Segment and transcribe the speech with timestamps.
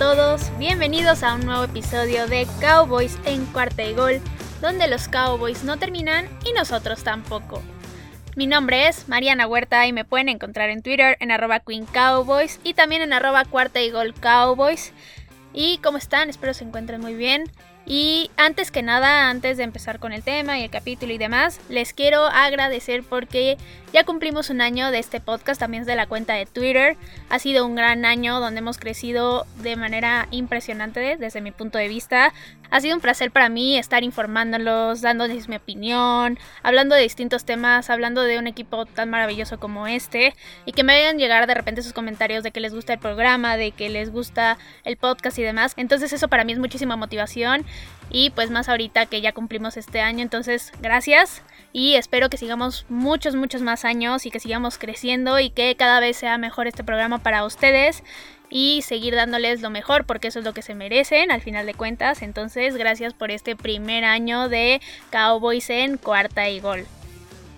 [0.00, 4.22] Todos, bienvenidos a un nuevo episodio de Cowboys en cuarta y gol,
[4.62, 7.62] donde los Cowboys no terminan y nosotros tampoco.
[8.34, 12.60] Mi nombre es Mariana Huerta y me pueden encontrar en Twitter en arroba Queen Cowboys
[12.64, 14.94] y también en arroba cuarta y gol Cowboys.
[15.52, 16.30] ¿Y cómo están?
[16.30, 17.44] Espero se encuentren muy bien.
[17.84, 21.60] Y antes que nada, antes de empezar con el tema y el capítulo y demás,
[21.68, 23.58] les quiero agradecer porque
[23.92, 26.96] ya cumplimos un año de este podcast, también de la cuenta de Twitter.
[27.28, 31.88] Ha sido un gran año donde hemos crecido de manera impresionante desde mi punto de
[31.88, 32.32] vista.
[32.70, 37.90] Ha sido un placer para mí estar informándolos, dándoles mi opinión, hablando de distintos temas,
[37.90, 40.34] hablando de un equipo tan maravilloso como este
[40.66, 43.56] y que me vayan llegar de repente sus comentarios de que les gusta el programa,
[43.56, 45.74] de que les gusta el podcast y demás.
[45.76, 47.64] Entonces eso para mí es muchísima motivación
[48.08, 50.22] y pues más ahorita que ya cumplimos este año.
[50.22, 55.50] Entonces gracias y espero que sigamos muchos, muchos más años y que sigamos creciendo y
[55.50, 58.02] que cada vez sea mejor este programa para ustedes
[58.50, 61.74] y seguir dándoles lo mejor porque eso es lo que se merecen al final de
[61.74, 62.22] cuentas.
[62.22, 66.86] Entonces, gracias por este primer año de Cowboys en cuarta y gol.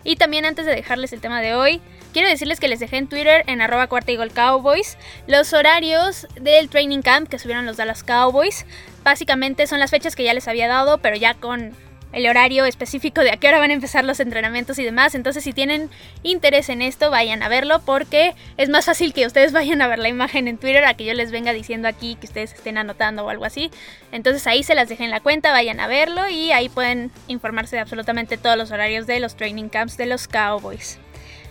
[0.05, 1.81] Y también antes de dejarles el tema de hoy,
[2.13, 6.27] quiero decirles que les dejé en Twitter en arroba cuarta y gol Cowboys los horarios
[6.39, 8.67] del training camp que subieron los Dallas Cowboys.
[9.05, 11.75] Básicamente son las fechas que ya les había dado, pero ya con
[12.13, 15.15] el horario específico de a qué hora van a empezar los entrenamientos y demás.
[15.15, 15.91] Entonces, si tienen
[16.23, 19.99] interés en esto, vayan a verlo porque es más fácil que ustedes vayan a ver
[19.99, 23.25] la imagen en Twitter a que yo les venga diciendo aquí que ustedes estén anotando
[23.25, 23.71] o algo así.
[24.13, 27.77] Entonces, ahí se las dejé en la cuenta, vayan a verlo y ahí pueden informarse
[27.77, 30.99] de absolutamente todos los horarios de los training camps de los Cowboys.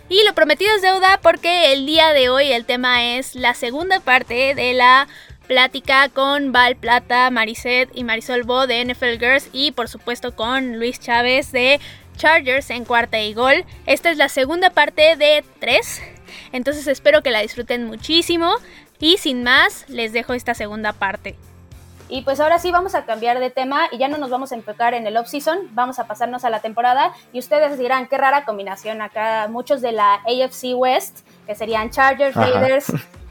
[0.08, 4.00] Y lo prometido es deuda porque el día de hoy el tema es la segunda
[4.00, 5.08] parte de la
[5.52, 10.78] plática con Val Plata, Mariset y Marisol Bo de NFL Girls y por supuesto con
[10.78, 11.78] Luis Chávez de
[12.16, 13.66] Chargers en cuarta y gol.
[13.84, 16.00] Esta es la segunda parte de tres,
[16.52, 18.54] entonces espero que la disfruten muchísimo.
[18.98, 21.36] Y sin más les dejo esta segunda parte.
[22.08, 24.54] Y pues ahora sí vamos a cambiar de tema y ya no nos vamos a
[24.54, 27.12] enfocar en el off-season, vamos a pasarnos a la temporada.
[27.34, 32.34] Y ustedes dirán, qué rara combinación acá, muchos de la AFC West, que serían Chargers,
[32.34, 32.86] Raiders,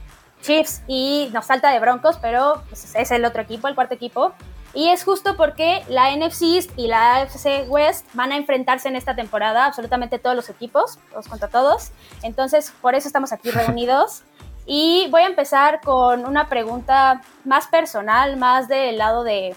[0.41, 4.33] Chiefs y nos salta de Broncos, pero pues, es el otro equipo, el cuarto equipo.
[4.73, 8.95] Y es justo porque la NFC East y la AFC West van a enfrentarse en
[8.95, 11.91] esta temporada, absolutamente todos los equipos, todos contra todos.
[12.23, 14.23] Entonces, por eso estamos aquí reunidos.
[14.65, 19.55] Y voy a empezar con una pregunta más personal, más del lado de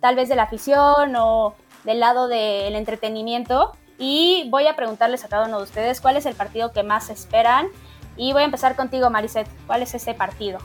[0.00, 1.54] tal vez de la afición o
[1.84, 3.72] del lado del entretenimiento.
[3.98, 7.10] Y voy a preguntarles a cada uno de ustedes cuál es el partido que más
[7.10, 7.68] esperan
[8.16, 9.46] y voy a empezar contigo, Mariset.
[9.66, 10.58] ¿Cuál es ese partido?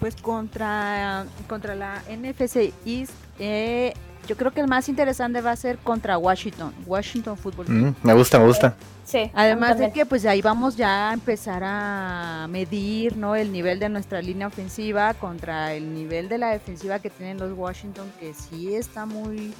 [0.00, 3.94] Pues contra, contra la NFC East, eh,
[4.26, 8.14] yo creo que el más interesante va a ser contra Washington, Washington Football mm, me
[8.14, 8.74] gusta, me gusta.
[9.04, 9.30] Sí.
[9.34, 13.34] Además de que pues ahí vamos ya a empezar a medir, ¿no?
[13.34, 17.52] El nivel de nuestra línea ofensiva contra el nivel de la defensiva que tienen los
[17.56, 19.52] Washington, que sí está muy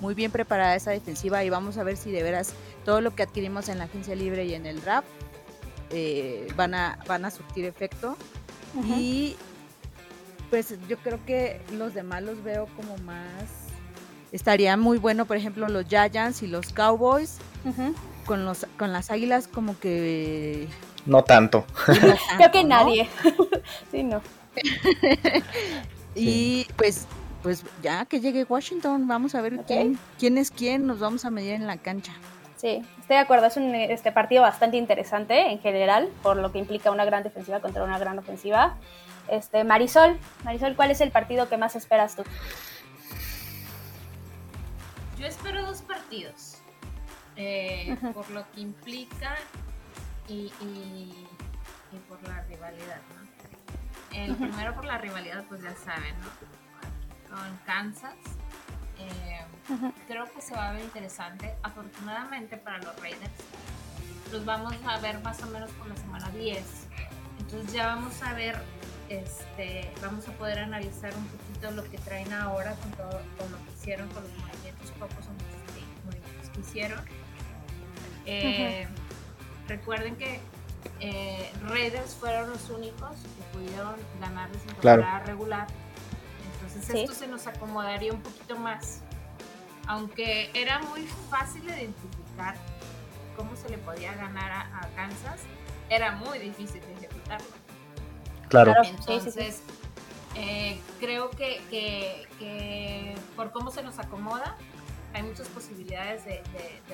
[0.00, 2.52] muy bien preparada esa defensiva y vamos a ver si de veras
[2.84, 5.08] todo lo que adquirimos en la agencia libre y en el draft
[5.90, 8.16] eh, van, a, van a surtir efecto.
[8.96, 9.36] Y
[10.50, 13.24] pues yo creo que los demás los veo como más...
[14.30, 17.38] Estaría muy bueno, por ejemplo, los Giants y los Cowboys.
[18.26, 20.68] con, los, con las Águilas como que...
[21.06, 21.64] No tanto.
[22.36, 23.08] creo que nadie.
[23.90, 24.20] sí, no.
[26.14, 27.06] y pues
[27.42, 31.30] pues ya que llegue Washington, vamos a ver quién, quién es quién, nos vamos a
[31.30, 32.12] medir en la cancha.
[32.58, 36.58] Sí, estoy de acuerdo, es un este partido bastante interesante en general, por lo que
[36.58, 38.76] implica una gran defensiva contra una gran ofensiva.
[39.28, 42.24] Este, Marisol, Marisol, ¿cuál es el partido que más esperas tú?
[45.18, 46.58] Yo espero dos partidos,
[47.36, 49.36] eh, por lo que implica
[50.28, 50.50] y,
[52.08, 54.18] por la rivalidad, ¿no?
[54.18, 57.36] El primero por la rivalidad, pues ya saben, ¿no?
[57.36, 58.16] con Kansas.
[58.98, 59.40] Eh,
[60.06, 61.54] creo que se va a ver interesante.
[61.62, 63.30] Afortunadamente para los Raiders,
[64.32, 66.64] los vamos a ver más o menos por la semana 10.
[67.40, 68.56] Entonces ya vamos a ver,
[69.08, 73.58] este, vamos a poder analizar un poquito lo que traen ahora con todo con lo
[73.64, 77.00] que hicieron, con los movimientos pocos o movimientos que hicieron.
[78.26, 78.86] Eh,
[79.68, 80.40] recuerden que
[81.00, 85.66] eh, Raiders fueron los únicos que pudieron ganarles en temporada regular
[86.78, 89.00] esto se nos acomodaría un poquito más.
[89.86, 92.56] Aunque era muy fácil de identificar
[93.36, 95.40] cómo se le podía ganar a, Kansas,
[95.88, 97.46] era muy difícil de ejecutarlo.
[98.48, 98.74] Claro.
[98.84, 99.62] Entonces,
[100.34, 102.26] eh, creo que,
[103.36, 104.56] por cómo se nos acomoda,
[105.14, 106.42] hay muchas posibilidades de,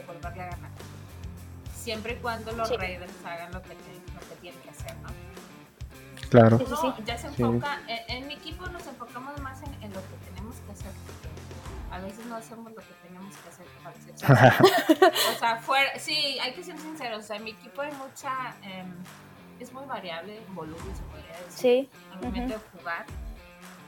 [0.06, 0.70] volverle a ganar.
[1.74, 5.08] Siempre y cuando los Raiders hagan lo que, lo que tienen que hacer, ¿no?
[6.30, 6.58] Claro.
[6.58, 6.86] Sí, sí, sí.
[6.86, 8.86] No, ya se enfoca, en, en mi equipo nos
[12.44, 15.12] hacemos lo que tenemos que hacer para ser.
[15.34, 17.24] O sea, fuera, sí, hay que ser sinceros.
[17.24, 18.92] O sea, en mi equipo hay mucha, em,
[19.60, 21.52] es muy variable, volumen se podría decir.
[21.52, 21.90] Sí.
[22.12, 23.06] al momento de jugar.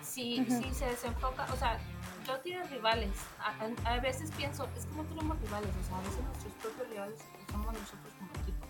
[0.03, 0.62] Sí, Ujú.
[0.62, 1.79] sí se desenfoca, o sea,
[2.26, 3.11] no tienes rivales.
[3.38, 3.50] A,
[3.91, 6.88] a- a veces pienso, es que no tenemos rivales, o sea, a veces nuestros propios
[6.88, 7.20] rivales
[7.50, 8.67] somos nosotros como equipo.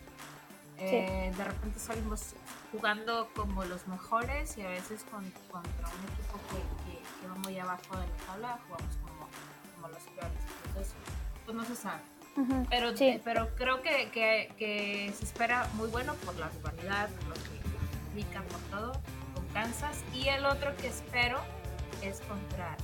[0.78, 2.34] Eh, De repente salimos
[2.72, 7.34] jugando como los mejores y a veces con- contra un equipo que, que, que va
[7.36, 9.15] muy abajo de la tabla jugamos como,
[9.86, 10.38] como los peores.
[10.68, 10.94] Entonces,
[11.44, 12.00] pues no se sabe.
[12.68, 13.20] Pero, Sí.
[13.24, 18.20] pero creo que, que, que se espera muy bueno por la rivalidad, por lo que
[18.20, 18.92] implica, por todo,
[19.34, 19.98] con Kansas.
[20.12, 21.38] Y el otro que espero
[22.02, 22.76] es contra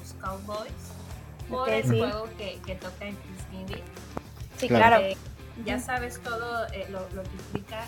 [0.00, 0.72] los Cowboys,
[1.48, 1.96] por el sí.
[1.98, 3.84] juego que, que toca en Thanksgiving.
[4.58, 4.96] Sí, Claro.
[4.98, 5.04] claro.
[5.06, 5.16] Eh,
[5.64, 7.84] ya sabes todo eh, lo, lo que implica.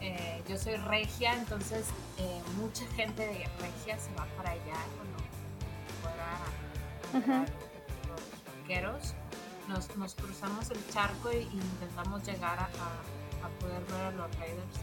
[0.00, 1.84] Eh, yo soy regia, entonces
[2.18, 5.18] eh, mucha gente de regia se va para allá cuando
[6.00, 7.71] fuera los
[8.72, 9.14] vaqueros.
[9.68, 14.10] Nos, nos cruzamos el charco y, y intentamos llegar a, a- a poder ver a
[14.12, 14.80] los Raiders.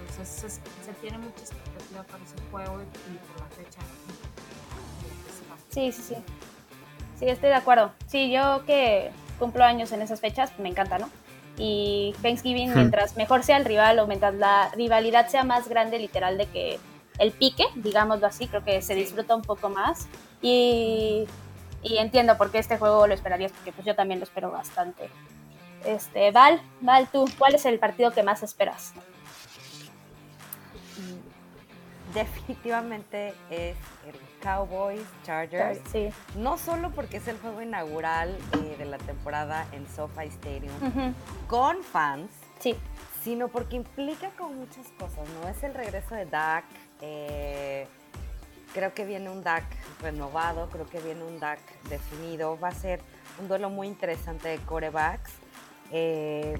[0.00, 3.80] Entonces se, se tiene mucha expectativa para ese juego y, y por la fecha.
[5.70, 6.14] Sí, sí, sí.
[7.18, 7.92] Sí, estoy de acuerdo.
[8.06, 11.08] Sí, yo que cumplo años en esas fechas, me encanta, ¿no?
[11.56, 12.76] Y Thanksgiving, Hmm.
[12.76, 16.78] mientras mejor sea el rival o mientras la rivalidad sea más grande, literal, de que
[17.18, 20.06] el pique, digámoslo así, creo que se disfruta un poco más.
[20.42, 21.26] Y,
[21.82, 25.08] y entiendo por qué este juego lo esperarías, porque pues yo también lo espero bastante.
[25.84, 28.92] Este, Val, Val, tú, ¿cuál es el partido que más esperas?
[30.98, 35.80] Mm, Definitivamente es el Cowboys Chargers.
[35.92, 36.08] Sí.
[36.36, 41.14] No solo porque es el juego inaugural eh, de la temporada en SoFi Stadium
[41.46, 42.76] con fans, Sí,
[43.24, 45.48] sino porque implica con muchas cosas, ¿no?
[45.48, 46.64] Es el regreso de Dak.
[47.00, 47.86] eh,
[48.72, 49.64] creo que viene un Dak
[50.00, 52.58] renovado, creo que viene un Dak definido.
[52.58, 53.00] Va a ser
[53.40, 55.32] un duelo muy interesante de corebacks.
[55.92, 56.56] Eh,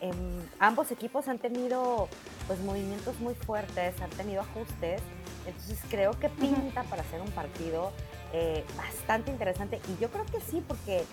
[0.00, 2.08] em, ambos equipos han tenido
[2.46, 5.00] pues movimientos muy fuertes, han tenido ajustes.
[5.46, 7.92] Entonces creo que pinta para hacer un partido
[8.32, 9.80] eh, bastante interesante.
[9.88, 11.04] Y yo creo que sí, porque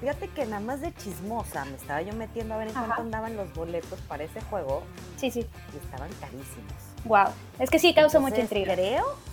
[0.00, 2.86] fíjate que nada más de chismosa me estaba yo metiendo a ver en Ajá.
[2.86, 4.82] cuánto andaban los boletos para ese juego
[5.16, 5.46] sí, sí.
[5.72, 6.72] y estaban carísimos.
[7.04, 7.28] Wow.
[7.58, 8.74] Es que sí, causa mucha intriga.
[8.74, 9.31] Creo.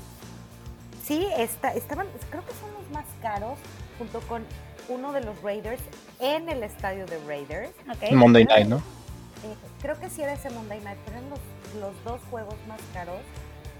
[1.09, 3.57] Sí, está, estaban, creo que son los más caros
[3.97, 4.45] junto con
[4.89, 5.81] uno de los Raiders
[6.19, 7.71] en el estadio de Raiders.
[7.91, 8.11] Ok.
[8.11, 8.75] Monday Night, ¿no?
[8.77, 11.39] Eh, creo que sí era ese Monday Night, pero eran los,
[11.79, 13.21] los dos juegos más caros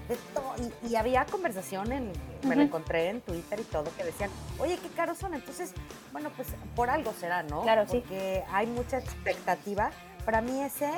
[0.08, 0.54] de todo.
[0.82, 2.10] Y, y había conversación, en,
[2.42, 2.68] me lo Ujú.
[2.68, 5.32] encontré en Twitter y todo, que decían, oye, qué caros son.
[5.32, 5.72] Entonces,
[6.10, 7.62] bueno, pues por algo será, ¿no?
[7.62, 8.00] Claro, sí.
[8.00, 9.92] Porque hay mucha expectativa.
[10.24, 10.90] Para mí ese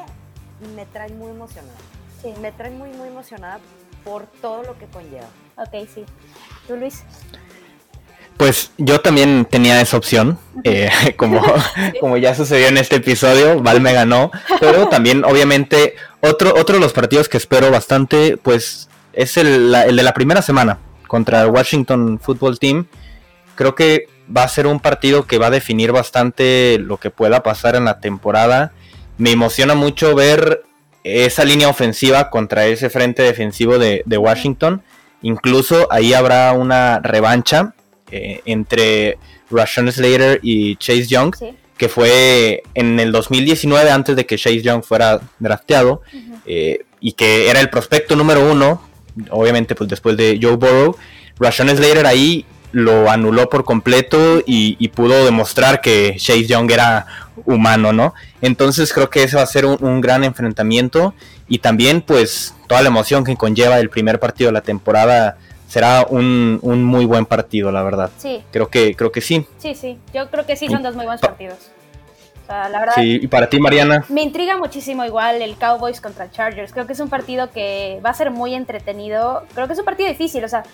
[0.75, 1.77] me trae muy emocionada.
[2.23, 2.33] Sí.
[2.41, 3.61] Me trae muy, muy emocionada
[4.03, 5.29] por todo lo que conlleva.
[5.57, 6.05] Ok, sí.
[6.67, 7.03] ¿Tú, Luis?
[8.37, 11.41] Pues yo también tenía esa opción, eh, como,
[12.01, 16.81] como ya sucedió en este episodio, Val me ganó, pero también obviamente otro, otro de
[16.81, 21.43] los partidos que espero bastante, pues es el, la- el de la primera semana contra
[21.43, 22.87] el Washington Football Team.
[23.55, 27.43] Creo que va a ser un partido que va a definir bastante lo que pueda
[27.43, 28.73] pasar en la temporada.
[29.19, 30.63] Me emociona mucho ver
[31.05, 34.83] esa línea ofensiva contra ese frente defensivo de, de Washington.
[35.23, 37.75] Incluso ahí habrá una revancha
[38.11, 39.19] eh, entre
[39.51, 41.55] Rashawn Slater y Chase Young, Sí.
[41.79, 46.03] que fue en el 2019 antes de que Chase Young fuera drafteado
[46.47, 48.83] eh, y que era el prospecto número uno,
[49.31, 50.97] obviamente pues después de Joe Burrow,
[51.39, 57.07] Rashawn Slater ahí lo anuló por completo y, y pudo demostrar que Chase Young era
[57.47, 58.15] humano, ¿no?
[58.41, 61.15] Entonces creo que ese va a ser un, un gran enfrentamiento
[61.49, 65.37] y también pues toda la emoción que conlleva el primer partido de la temporada
[65.69, 68.11] será un, un muy buen partido, la verdad.
[68.19, 69.47] Sí, Creo que, creo que sí.
[69.59, 69.99] sí, sí.
[70.15, 71.57] Yo creo que sí son dos muy buenos partidos.
[72.43, 74.05] O sea, la verdad, Sí, y para ti, Mariana.
[74.09, 76.73] me intriga muchísimo igual el Cowboys contra Chargers.
[76.73, 79.45] Creo que es un partido que va a ser muy entretenido.
[79.55, 80.45] Creo que es un partido difícil.
[80.45, 80.65] O sea,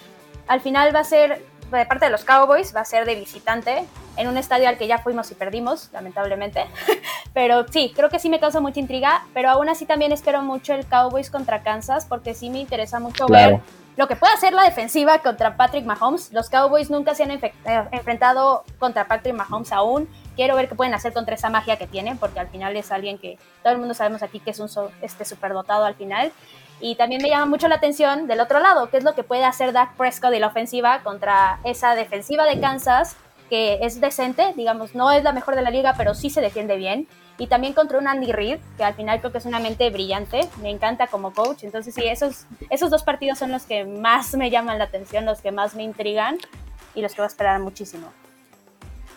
[0.49, 3.85] al final va a ser, de parte de los Cowboys, va a ser de visitante
[4.17, 6.67] en un estadio al que ya fuimos y perdimos, lamentablemente.
[7.35, 9.27] Pero sí, creo que sí me causa mucha intriga.
[9.35, 13.27] Pero aún así también espero mucho el Cowboys contra Kansas porque sí me interesa mucho
[13.27, 13.57] Claro.
[13.57, 13.61] ver
[13.97, 16.33] lo que puede hacer la defensiva contra Patrick Mahomes.
[16.33, 17.53] Los Cowboys nunca se han eh,
[17.93, 20.09] enfrentado contra Patrick Mahomes aún.
[20.37, 23.19] Quiero ver qué pueden hacer contra esa magia que tienen, porque al final es alguien
[23.19, 26.31] que todo el mundo sabemos aquí que es un so- este superdotado al final.
[26.81, 29.45] Y también me llama mucho la atención del otro lado, qué es lo que puede
[29.45, 33.17] hacer Dak Prescott de la ofensiva contra esa defensiva de Kansas,
[33.51, 36.77] que es decente, digamos, no es la mejor de la liga, pero sí se defiende
[36.77, 37.09] bien.
[37.41, 40.49] y también contra un Andy Reid, que al final creo que es una mente brillante,
[40.61, 44.51] me encanta como coach, entonces sí, esos, esos dos partidos son los que más me
[44.51, 46.37] llaman la atención, los que más me intrigan
[46.97, 48.13] y los que voy a esperar muchísimo.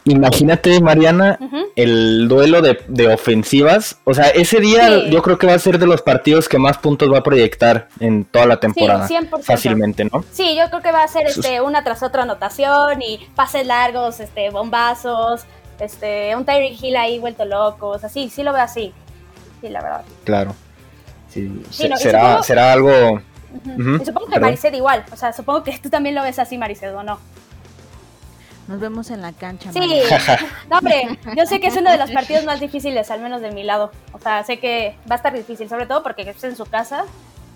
[0.06, 1.38] Imagínate, Mariana,
[1.76, 4.00] el duelo de, ofensivas.
[4.04, 6.78] O sea, ese día yo creo que va a ser de los partidos que más
[6.78, 9.08] puntos va a proyectar en toda la temporada.
[9.08, 9.44] Sí, 100%.
[9.44, 10.24] Fácilmente, ¿no?
[10.32, 14.20] Sí, yo creo que va a ser este, una tras otra anotación y pases largos,
[14.20, 15.42] este, bombazos,
[15.80, 17.90] este, un Tyreek Hill ahí vuelto loco.
[17.90, 18.94] O sea, sí, sí lo veo así.
[19.62, 20.04] Sí, la verdad.
[20.24, 20.56] Claro.
[21.30, 23.22] Sí, será, será algo.
[23.66, 25.06] y supongo que Maricet igual.
[25.14, 27.20] O sea, supongo que tú también lo ves así, Maricet, ¿o no?
[28.68, 29.72] Nos vemos en la cancha.
[29.72, 29.80] Sí,
[30.70, 33.52] no, hombre, yo sé que es uno de los partidos más difíciles, al menos de
[33.52, 33.92] mi lado.
[34.14, 37.06] O sea, sé que va a estar difícil, sobre todo porque es en su casa,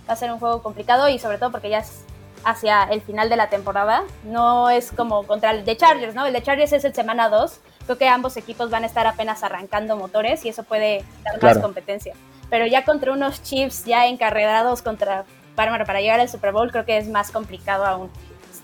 [0.10, 2.04] va a ser un juego complicado y sobre todo porque ya es
[2.44, 4.04] hacia el final de la temporada.
[4.24, 6.26] No es como contra el de Chargers, ¿no?
[6.26, 7.60] El de Chargers es el semana 2.
[7.86, 11.58] Creo que ambos equipos van a estar apenas arrancando motores y eso puede dar más
[11.60, 12.14] competencia.
[12.50, 16.86] Pero ya contra unos Chiefs ya encarregados contra para, para llegar al Super Bowl, creo
[16.86, 18.12] que es más complicado aún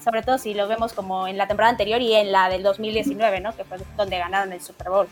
[0.03, 3.39] sobre todo si lo vemos como en la temporada anterior y en la del 2019,
[3.39, 3.55] ¿no?
[3.55, 5.07] Que fue donde ganaron el Super Bowl.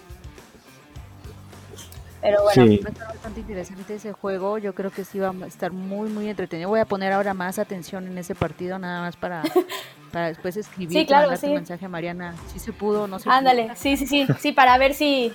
[2.21, 4.57] Pero bueno, va a estar bastante interesante ese juego.
[4.57, 6.67] Yo creo que sí va a estar muy, muy entretenido.
[6.67, 9.41] Voy a poner ahora más atención en ese partido, nada más para,
[10.11, 11.47] para después escribir sí, claro, sí.
[11.47, 12.35] mensaje a Mariana.
[12.51, 14.27] Si se pudo o no se Ándale, sí, sí, sí.
[14.39, 15.33] Sí, para ver si,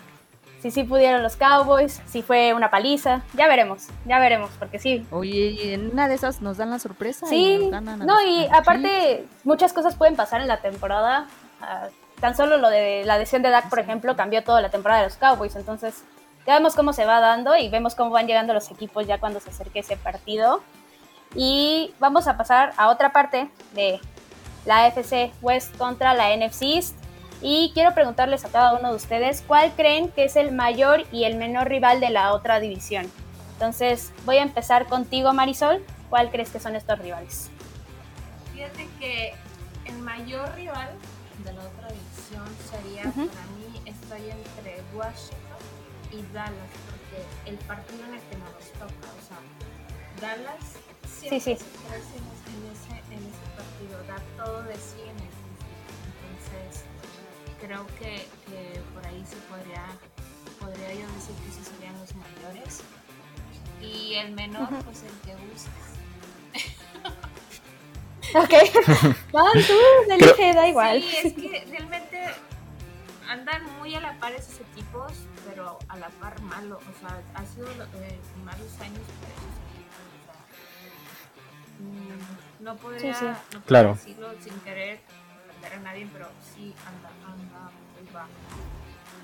[0.65, 5.07] si sí pudieron los Cowboys, si fue una paliza, ya veremos, ya veremos, porque sí.
[5.11, 7.27] Oye, y en una de esas nos dan la sorpresa.
[7.27, 11.27] Sí, no, y aparte muchas cosas pueden pasar en la temporada.
[11.61, 15.03] Ah, tan solo lo de la decisión de Dak, por ejemplo, cambió toda la temporada
[15.03, 16.03] de los Cowboys, entonces
[16.47, 19.41] ya vemos cómo se va dando y vemos cómo van llegando los equipos ya cuando
[19.41, 20.63] se acerque ese partido.
[21.35, 24.01] Y vamos a pasar a otra parte de
[24.65, 26.97] la FC West contra la NFC East.
[27.47, 31.25] Y quiero preguntarles a cada uno de ustedes cuál creen que es el mayor y
[31.25, 33.13] el menor rival de la otra división.
[33.53, 35.85] Entonces, voy a empezar contigo, Marisol.
[36.09, 37.51] ¿Cuál crees que son estos rivales?
[38.55, 39.35] Fíjate que
[39.85, 40.89] el mayor rival
[41.45, 45.61] de la otra división sería, para mí, estoy entre Washington
[46.13, 49.37] y Dallas, porque el partido en el que nos toca, o sea,
[50.23, 50.65] Dallas
[51.07, 51.65] siempre sí, sí.
[51.93, 55.14] En, ese, en ese partido, da todo de sí
[57.67, 58.27] creo que,
[58.95, 59.85] por ahí se podría,
[60.61, 62.83] podría yo decir que esos serían los mayores.
[63.81, 65.73] Y el menor, pues el que gustes.
[68.35, 69.17] ok.
[69.33, 71.03] Van tú, elige, da igual.
[71.03, 72.21] Sí, es que realmente
[73.29, 75.13] andan muy a la par esos equipos,
[75.47, 76.79] pero a la par malo.
[76.79, 79.97] O sea, ha sido eh, malos años para esos equipos.
[80.21, 80.39] O sea,
[81.81, 83.95] mm, no podría, No claro.
[83.95, 85.01] decirlo sin querer
[85.75, 88.29] a nadie, pero sí anda, anda muy bajo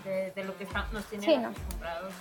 [0.04, 1.48] de, de lo que está, nos tienen sí, no.
[1.48, 2.14] acostumbrados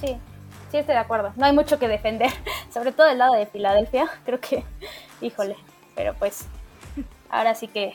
[0.00, 0.18] Sí,
[0.70, 1.32] sí estoy de acuerdo.
[1.36, 2.30] No hay mucho que defender,
[2.72, 4.08] sobre todo del lado de Filadelfia.
[4.24, 4.64] Creo que,
[5.20, 5.56] híjole,
[5.94, 6.46] pero pues
[7.30, 7.94] ahora sí que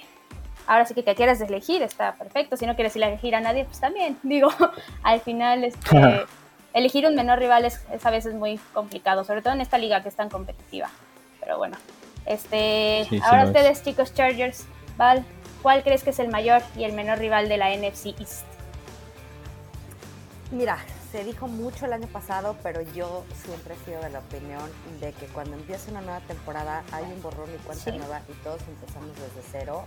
[0.68, 2.58] ahora sí que que quieras elegir está perfecto.
[2.58, 4.18] Si no quieres elegir a nadie, pues también.
[4.24, 4.50] Digo,
[5.04, 6.26] al final este,
[6.74, 10.02] elegir un menor rival es, es, a veces muy complicado, sobre todo en esta liga
[10.02, 10.90] que es tan competitiva.
[11.40, 11.78] Pero bueno,
[12.30, 14.64] este, ahora ustedes, chicos Chargers,
[14.98, 15.26] Val,
[15.62, 18.46] ¿cuál crees que es el mayor y el menor rival de la NFC East?
[20.52, 20.78] Mira,
[21.12, 24.62] se dijo mucho el año pasado, pero yo siempre he sido de la opinión
[25.02, 28.62] de que cuando empieza una nueva temporada hay un borrón y cuenta nueva y todos
[28.68, 29.86] empezamos desde cero.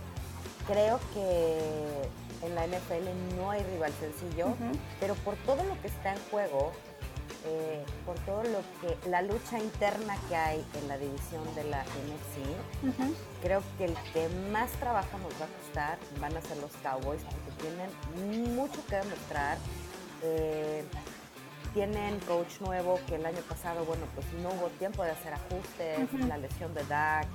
[0.67, 1.59] Creo que
[2.45, 4.53] en la NFL no hay rival sencillo,
[4.99, 6.73] pero por todo lo que está en juego,
[7.45, 11.83] eh, por todo lo que la lucha interna que hay en la división de la
[11.83, 12.95] NFC,
[13.41, 17.21] creo que el que más trabajo nos va a costar van a ser los Cowboys
[17.23, 19.57] porque tienen mucho que demostrar.
[20.21, 20.83] Eh,
[21.73, 26.13] tienen coach nuevo que el año pasado, bueno, pues no hubo tiempo de hacer ajustes,
[26.27, 27.27] la lesión de Dak.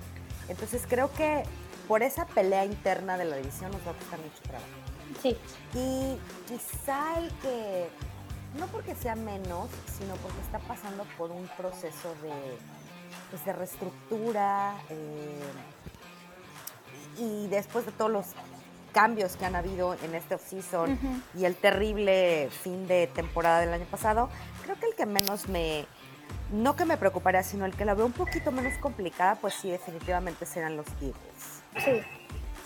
[0.48, 1.42] Entonces creo que
[1.88, 4.66] por esa pelea interna de la división nos va a costar mucho trabajo.
[5.22, 5.36] Sí.
[5.74, 7.88] Y quizá el que
[8.56, 12.32] no porque sea menos, sino porque está pasando por un proceso de,
[13.30, 15.40] pues, de reestructura eh,
[17.18, 18.26] y después de todos los
[18.92, 20.98] cambios que han habido en este off-season
[21.36, 24.30] y el terrible fin de temporada del año pasado,
[24.64, 25.86] creo que el que menos me,
[26.52, 29.70] no que me preocuparía, sino el que la veo un poquito menos complicada, pues sí,
[29.70, 31.14] definitivamente serán los Eagles.
[31.84, 32.00] Sí,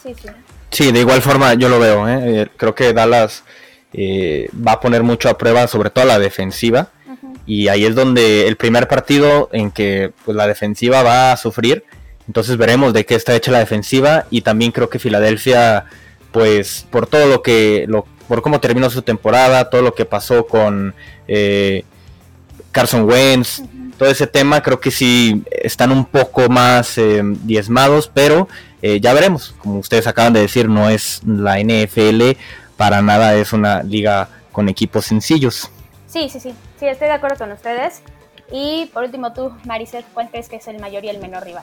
[0.02, 0.28] sí, sí.
[0.70, 2.42] Sí, de igual forma yo lo veo, ¿eh?
[2.42, 3.44] Eh, creo que Dallas
[3.92, 6.88] eh, va a poner mucho a prueba, sobre todo la defensiva.
[7.46, 11.84] Y ahí es donde el primer partido en que pues, la defensiva va a sufrir.
[12.26, 14.26] Entonces veremos de qué está hecha la defensiva.
[14.30, 15.87] Y también creo que Filadelfia,
[16.30, 20.46] pues por todo lo que, lo, por cómo terminó su temporada, todo lo que pasó
[20.46, 20.94] con
[21.26, 21.84] eh,
[22.70, 23.62] Carson Wentz,
[23.99, 28.49] todo ese tema, creo que sí están un poco más eh, diezmados, pero
[28.80, 29.54] eh, ya veremos.
[29.58, 32.37] Como ustedes acaban de decir, no es la NFL,
[32.82, 35.70] para nada es una liga con equipos sencillos.
[36.08, 38.02] Sí, sí, sí, sí, estoy de acuerdo con ustedes.
[38.50, 41.62] Y por último tú, Maricel, ¿cuál crees que es el mayor y el menor rival?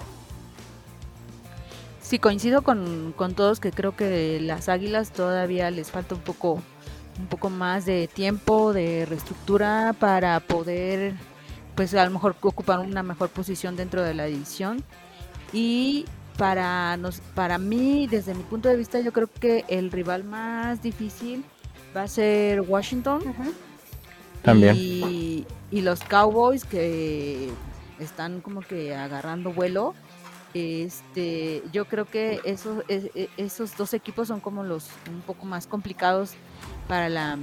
[2.01, 6.61] Sí, coincido con, todos que creo que las Águilas todavía les falta un poco,
[7.19, 11.15] un poco más de tiempo, de reestructura para poder,
[11.75, 14.85] pues a lo mejor ocupar una mejor posición dentro de la división.
[15.51, 16.05] Y
[16.39, 20.81] para, nos, para mí, desde mi punto de vista, yo creo que el rival más
[20.81, 21.45] difícil
[21.95, 23.21] va a ser Washington.
[24.41, 24.75] También.
[24.75, 27.49] Y, y los Cowboys que
[27.99, 29.93] están como que agarrando vuelo
[30.53, 35.67] este, yo creo que esos, e, esos dos equipos son como los un poco más
[35.67, 36.31] complicados
[36.87, 37.37] para la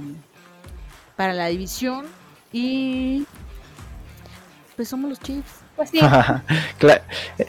[1.15, 2.05] para la división
[2.51, 3.25] y
[4.75, 5.66] pues somos los Chiefs.
[5.77, 5.99] Pues sí.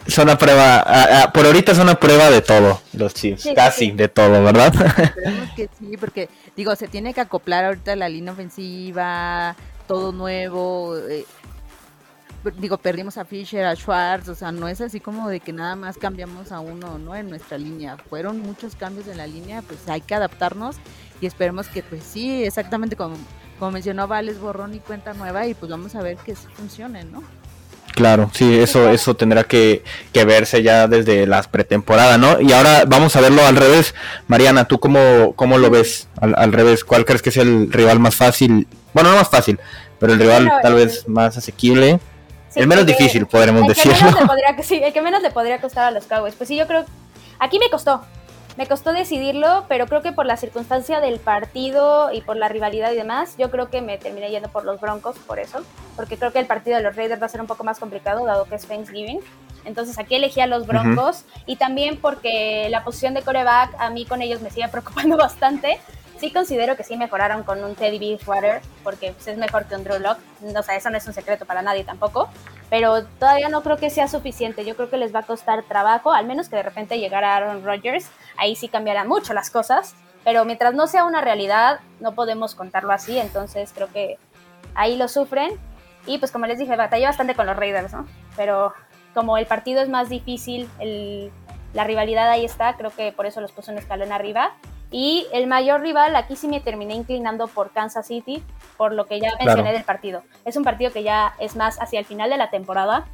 [0.06, 4.44] son a prueba, por ahorita son una prueba de todo, los Chiefs, casi de todo,
[4.44, 4.72] ¿verdad?
[5.02, 9.56] Esperemos que sí, porque digo, se tiene que acoplar ahorita la línea ofensiva,
[9.86, 11.24] todo nuevo, eh,
[12.58, 15.74] digo, perdimos a Fisher, a Schwartz, o sea, no es así como de que nada
[15.74, 17.16] más cambiamos a uno, ¿no?
[17.16, 17.96] En nuestra línea.
[17.96, 20.76] Fueron muchos cambios en la línea, pues hay que adaptarnos
[21.20, 23.16] y esperemos que, pues sí, exactamente como,
[23.58, 27.04] como mencionó Vales, borrón y cuenta nueva y pues vamos a ver que sí funcione,
[27.04, 27.22] ¿no?
[27.98, 29.82] Claro, sí, eso, eso tendrá que,
[30.14, 32.40] verse ya desde las pretemporadas, ¿no?
[32.40, 33.94] Y ahora vamos a verlo al revés.
[34.26, 36.84] Mariana, ¿tú cómo, cómo lo ves al, al revés?
[36.84, 38.66] ¿Cuál crees que es el rival más fácil?
[38.94, 39.58] Bueno, no más fácil,
[39.98, 42.00] pero el rival tal vez más asequible
[42.54, 44.10] el menos difícil, podremos decirlo.
[44.62, 46.34] sí, el que menos le podría costar a los Cowboys.
[46.34, 46.84] Pues sí, yo creo.
[47.38, 48.02] Aquí me costó.
[48.58, 52.90] Me costó decidirlo, pero creo que por la circunstancia del partido y por la rivalidad
[52.90, 55.60] y demás, yo creo que me terminé yendo por los Broncos por eso.
[55.94, 58.26] Porque creo que el partido de los Raiders va a ser un poco más complicado,
[58.26, 59.20] dado que es Thanksgiving.
[59.64, 64.04] Entonces aquí elegí a los Broncos y también porque la posición de coreback a mí
[64.06, 65.78] con ellos me sigue preocupando bastante
[66.18, 69.84] sí considero que sí mejoraron con un Teddy Bridgewater, porque pues, es mejor que un
[69.84, 70.18] Drew Lock.
[70.56, 72.28] O sea, eso no es un secreto para nadie tampoco.
[72.70, 74.64] Pero todavía no creo que sea suficiente.
[74.64, 77.64] Yo creo que les va a costar trabajo, al menos que de repente llegara Aaron
[77.64, 78.10] Rodgers.
[78.36, 79.94] Ahí sí cambiarán mucho las cosas.
[80.24, 83.18] Pero mientras no sea una realidad, no podemos contarlo así.
[83.18, 84.18] Entonces creo que
[84.74, 85.52] ahí lo sufren.
[86.06, 88.06] Y pues como les dije, batallé bastante con los Raiders, ¿no?
[88.36, 88.72] Pero
[89.14, 90.68] como el partido es más difícil,
[91.74, 94.52] la rivalidad ahí está, creo que por eso los puso un escalón arriba.
[94.90, 98.42] Y el mayor rival, aquí sí me terminé inclinando por Kansas City,
[98.76, 100.22] por lo que ya mencioné del partido.
[100.44, 103.06] Es un partido que ya es más hacia el final de la temporada.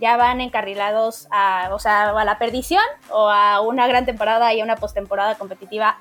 [0.00, 4.60] Ya van encarrilados a, o sea, a la perdición o a una gran temporada y
[4.60, 5.98] a una postemporada competitiva,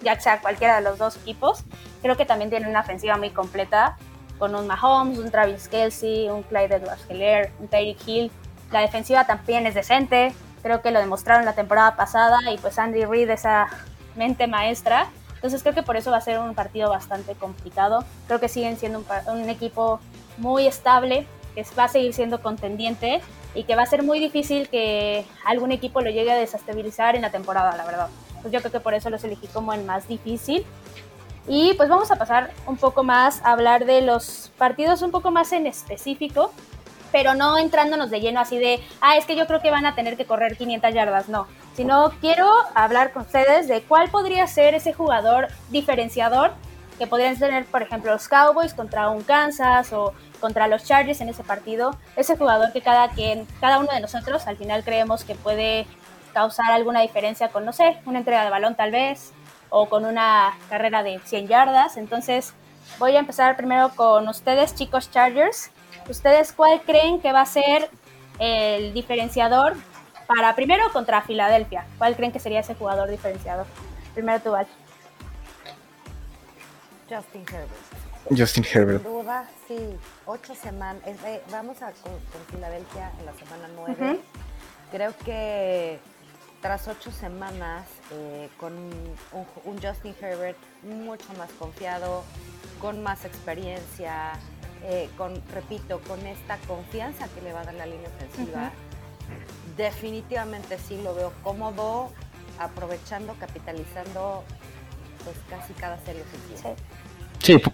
[0.00, 1.62] ya sea cualquiera de los dos equipos.
[2.00, 3.96] Creo que también tienen una ofensiva muy completa,
[4.38, 8.32] con un Mahomes, un Travis Kelsey, un Clyde Edwards-Helaire, un Tyreek Hill.
[8.72, 13.04] La defensiva también es decente, creo que lo demostraron la temporada pasada y pues Andy
[13.04, 13.68] Reid esa
[14.16, 15.08] mente maestra.
[15.34, 18.04] Entonces creo que por eso va a ser un partido bastante complicado.
[18.26, 20.00] Creo que siguen siendo un, equipo
[20.38, 23.20] muy estable, que va a seguir siendo contendiente
[23.54, 27.22] y que va a ser muy difícil que algún equipo lo llegue a desestabilizar en
[27.22, 28.08] la temporada, la verdad.
[28.40, 30.64] Pues yo creo que por eso los elegí como el más difícil.
[31.48, 35.32] Y pues vamos a pasar un poco más a hablar de los partidos un poco
[35.32, 36.52] más en específico,
[37.12, 39.94] pero no entrándonos de lleno así de, ah, es que yo creo que van a
[39.94, 44.74] tener que correr 500 yardas, no sino quiero hablar con ustedes de cuál podría ser
[44.74, 46.52] ese jugador diferenciador
[46.98, 51.30] que podrían tener, por ejemplo, los Cowboys contra un Kansas o contra los Chargers en
[51.30, 51.96] ese partido.
[52.16, 55.86] Ese jugador que cada, quien, cada uno de nosotros al final creemos que puede
[56.34, 59.32] causar alguna diferencia con, no sé, una entrega de balón tal vez,
[59.70, 61.96] o con una carrera de 100 yardas.
[61.96, 62.52] Entonces,
[62.98, 65.70] voy a empezar primero con ustedes, chicos Chargers.
[66.08, 67.88] ¿Ustedes cuál creen que va a ser
[68.38, 69.76] el diferenciador
[70.26, 71.86] para primero contra Filadelfia.
[71.98, 73.66] ¿Cuál creen que sería ese jugador diferenciado?
[74.14, 74.66] Primero tú, Val.
[77.08, 77.70] Justin Herbert.
[78.36, 79.02] Justin Herbert.
[79.02, 79.98] Sin duda, sí.
[80.26, 81.02] Ocho semanas.
[81.50, 82.12] vamos a con,
[82.50, 84.20] Filadelfia en la semana nueve.
[84.90, 85.98] Creo que
[86.60, 92.22] tras ocho semanas eh, con un, Justin Herbert mucho más confiado,
[92.80, 94.32] con más experiencia,
[94.84, 98.72] eh, con, repito, con esta confianza que le va a dar la línea ofensiva
[99.76, 102.10] definitivamente sí lo veo cómodo,
[102.58, 104.44] aprovechando, capitalizando
[105.24, 106.74] pues casi cada serie ofensiva.
[106.74, 106.82] Sí,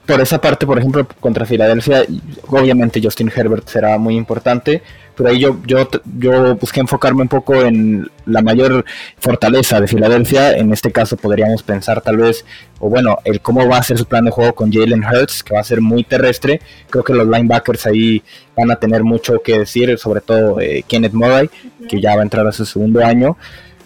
[0.06, 2.04] por esa parte, por ejemplo, contra Filadelfia,
[2.46, 4.82] obviamente Justin Herbert será muy importante,
[5.14, 8.84] pero ahí yo, yo, yo busqué enfocarme un poco en la mayor
[9.18, 10.56] fortaleza de Filadelfia.
[10.56, 12.44] En este caso podríamos pensar tal vez,
[12.78, 15.54] o bueno, el cómo va a ser su plan de juego con Jalen Hurts, que
[15.54, 16.60] va a ser muy terrestre.
[16.88, 18.22] Creo que los linebackers ahí
[18.56, 21.50] van a tener mucho que decir, sobre todo eh, Kenneth Murray,
[21.88, 23.36] que ya va a entrar a su segundo año.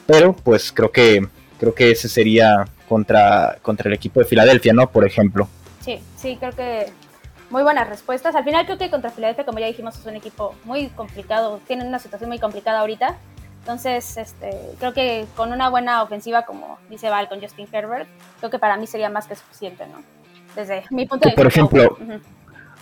[0.07, 1.27] Pero pues creo que
[1.59, 4.90] creo que ese sería contra, contra el equipo de Filadelfia, ¿no?
[4.90, 5.49] Por ejemplo.
[5.83, 6.92] Sí, sí, creo que
[7.51, 8.35] muy buenas respuestas.
[8.35, 11.87] Al final creo que contra Filadelfia, como ya dijimos, es un equipo muy complicado, tienen
[11.87, 13.16] una situación muy complicada ahorita.
[13.61, 18.51] Entonces, este, creo que con una buena ofensiva, como dice Val, con Justin Herbert, creo
[18.51, 20.03] que para mí sería más que suficiente, ¿no?
[20.57, 21.42] Desde mi punto de vista.
[21.42, 21.99] Por ejemplo,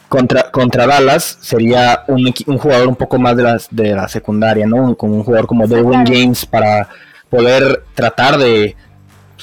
[0.08, 4.66] contra, contra Dallas sería un, un, jugador un poco más de, las, de la secundaria,
[4.66, 4.96] ¿no?
[4.96, 6.88] Como un jugador como Derwin James para
[7.28, 8.74] poder tratar de,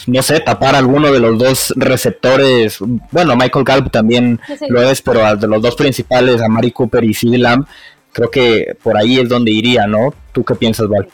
[0.08, 2.78] no sé, tapar alguno de los dos receptores.
[3.12, 7.14] Bueno, Michael Gallup también lo es, pero de los dos principales, a Mari Cooper y
[7.14, 7.66] CeeDee Lamb,
[8.12, 10.14] creo que por ahí es donde iría, ¿no?
[10.32, 11.08] ¿Tú qué piensas, Val?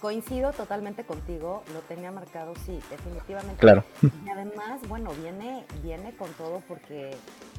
[0.00, 3.56] Coincido totalmente contigo, lo tenía marcado, sí, definitivamente.
[3.58, 3.84] Claro.
[4.02, 7.10] Y además, bueno, viene, viene con todo porque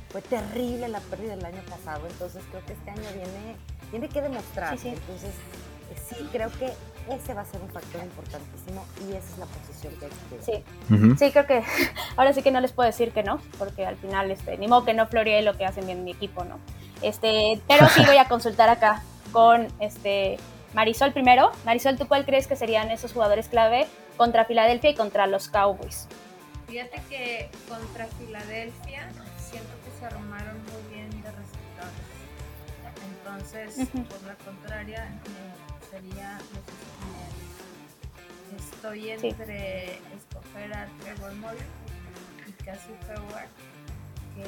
[0.09, 3.55] fue terrible la pérdida del año pasado, entonces creo que este año viene,
[3.91, 4.73] tiene que demostrar.
[4.73, 5.33] Entonces,
[6.07, 6.71] sí, creo que
[7.09, 10.07] ese va a ser un factor importantísimo y esa es la posición que
[10.43, 10.63] Sí,
[11.17, 11.63] sí creo que
[12.17, 14.85] ahora sí que no les puedo decir que no, porque al final, este, ni modo
[14.85, 16.59] que no floree lo que hacen bien mi equipo, ¿no?
[17.01, 20.37] Este, pero sí voy a consultar acá con este
[20.73, 21.51] Marisol primero.
[21.65, 26.07] Marisol, ¿tú cuál crees que serían esos jugadores clave contra Filadelfia y contra los Cowboys?
[26.67, 32.17] Fíjate que contra Filadelfia siento que se armaron muy bien de receptores.
[33.19, 35.07] Entonces, por la contraria,
[35.89, 36.37] sería
[38.55, 41.61] Estoy entre escoger a Trevor Morris
[42.47, 43.49] y Cassie Howard,
[44.35, 44.43] que,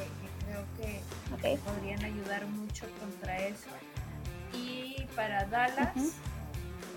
[0.46, 3.70] creo que podrían ayudar mucho contra eso.
[4.54, 6.16] Y para Dallas,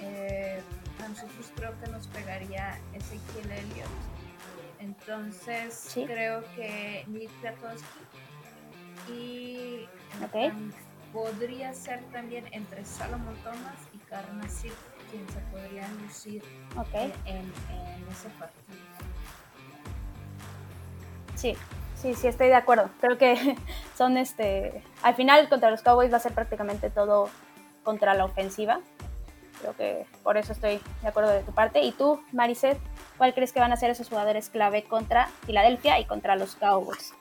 [0.01, 0.61] eh,
[1.05, 3.89] a nosotros creo que nos pegaría Ezequiel Elliott.
[4.79, 8.01] Entonces creo que Nick Piatowski
[9.09, 9.89] y
[11.13, 14.49] podría ser también entre Salomon Thomas y Karna
[15.13, 16.43] quien se podría lucir
[16.95, 17.53] en,
[18.11, 18.79] ese partido.
[21.37, 21.57] Sí,
[21.95, 22.89] sí, sí, estoy de acuerdo.
[23.01, 23.57] Creo que
[23.97, 24.83] son este.
[25.03, 27.29] Al final, contra los Cowboys va a ser prácticamente todo
[27.85, 28.81] contra la ofensiva.
[29.61, 31.83] Creo que por eso estoy de acuerdo de tu parte.
[31.83, 32.79] ¿Y tú, Maricet,
[33.19, 37.13] cuál crees que van a ser esos jugadores clave contra Filadelfia y contra los Cowboys?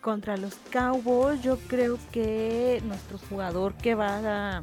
[0.00, 4.62] Contra los Cowboys, yo creo que nuestro jugador que va a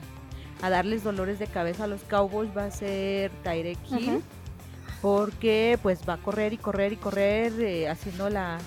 [0.62, 4.22] a darles dolores de cabeza a los Cowboys va a ser Tyrek Hill.
[5.02, 8.60] Porque pues va a correr y correr y correr eh, haciendo la,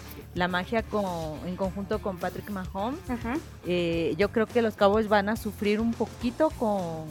[0.48, 1.04] magia con,
[1.46, 3.00] en conjunto con Patrick Mahomes.
[3.66, 7.04] Eh, yo creo que los Cowboys van a sufrir un poquito con,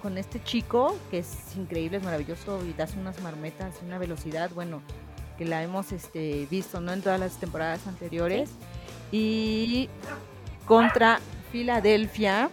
[0.00, 4.82] con, este chico, que es increíble, es maravilloso y da unas marmetas, una velocidad, bueno,
[5.38, 6.92] que la hemos este, visto ¿no?
[6.92, 8.50] en todas las temporadas anteriores.
[9.10, 9.88] Y
[10.66, 12.50] contra Filadelfia,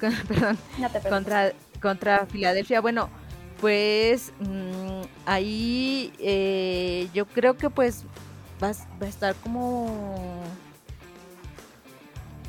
[0.28, 0.58] perdón,
[1.08, 2.80] contra, contra Filadelfia.
[2.80, 3.08] Bueno,
[3.60, 8.04] pues mm, ahí eh, yo creo que pues
[8.62, 10.42] va, va, a estar como,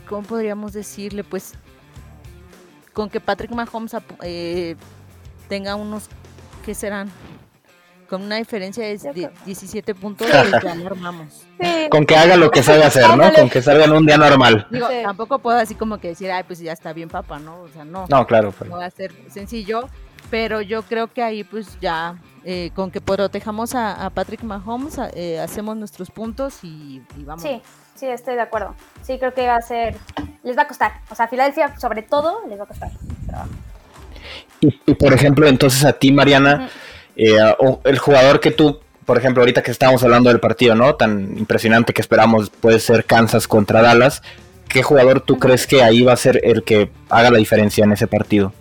[0.07, 1.23] ¿cómo podríamos decirle?
[1.23, 1.53] Pues
[2.93, 4.75] con que Patrick Mahomes eh,
[5.47, 6.09] tenga unos,
[6.65, 7.09] ¿qué serán?
[8.11, 11.47] Con una diferencia de 17 puntos, pues ya armamos.
[11.89, 13.31] Con que haga lo que sabe hacer, ¿no?
[13.31, 14.67] Con que salga en un día normal.
[14.69, 17.61] Digo, tampoco puedo así como que decir, ay, pues ya está bien papá, ¿no?
[17.61, 18.07] O sea, no.
[18.09, 18.53] No, claro.
[18.67, 19.87] No va a ser sencillo,
[20.29, 25.39] pero yo creo que ahí pues ya, eh, con que protejamos a, Patrick Mahomes, eh,
[25.39, 27.41] hacemos nuestros puntos y, vamos.
[27.41, 27.61] Sí,
[27.95, 28.75] sí, estoy de acuerdo.
[29.03, 29.95] Sí, creo que va a ser,
[30.43, 30.91] les va a costar.
[31.09, 32.91] O sea, Filadelfia sobre todo les va a costar.
[34.59, 36.69] Y, por ejemplo, entonces a ti, Mariana...
[37.15, 37.37] Eh,
[37.83, 40.95] el jugador que tú, por ejemplo, ahorita que estábamos hablando del partido, ¿no?
[40.95, 44.21] Tan impresionante que esperamos puede ser Kansas contra Dallas.
[44.67, 47.91] ¿Qué jugador tú crees que ahí va a ser el que haga la diferencia en
[47.91, 48.53] ese partido?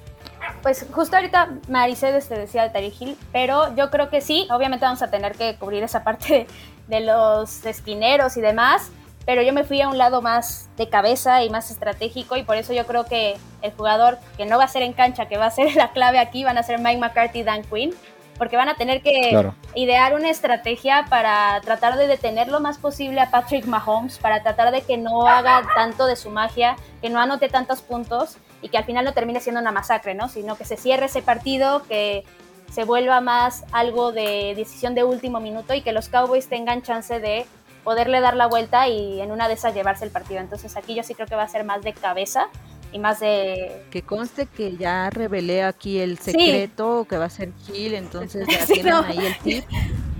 [0.62, 4.84] Pues justo ahorita Maricedes te decía de Tariq Hill, pero yo creo que sí, obviamente
[4.84, 6.46] vamos a tener que cubrir esa parte
[6.88, 8.90] de los esquineros y demás,
[9.24, 12.56] pero yo me fui a un lado más de cabeza y más estratégico y por
[12.56, 15.46] eso yo creo que el jugador que no va a ser en cancha, que va
[15.46, 17.94] a ser la clave aquí, van a ser Mike McCarthy y Dan Quinn
[18.40, 23.20] porque van a tener que idear una estrategia para tratar de detener lo más posible
[23.20, 27.20] a Patrick Mahomes, para tratar de que no haga tanto de su magia, que no
[27.20, 30.30] anote tantos puntos y que al final no termine siendo una masacre, ¿no?
[30.30, 32.24] Sino que se cierre ese partido, que
[32.70, 37.20] se vuelva más algo de decisión de último minuto y que los Cowboys tengan chance
[37.20, 37.44] de
[37.84, 40.40] poderle dar la vuelta y en una de esas llevarse el partido.
[40.40, 42.48] Entonces aquí yo sí creo que va a ser más de cabeza
[42.92, 43.84] y más de...
[43.90, 48.66] Que conste que ya revelé aquí el secreto que va a ser Gil, entonces ya
[48.66, 49.64] tienen ahí el tip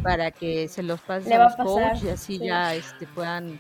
[0.03, 3.59] para que se los pase a los coach y así ya este, puedan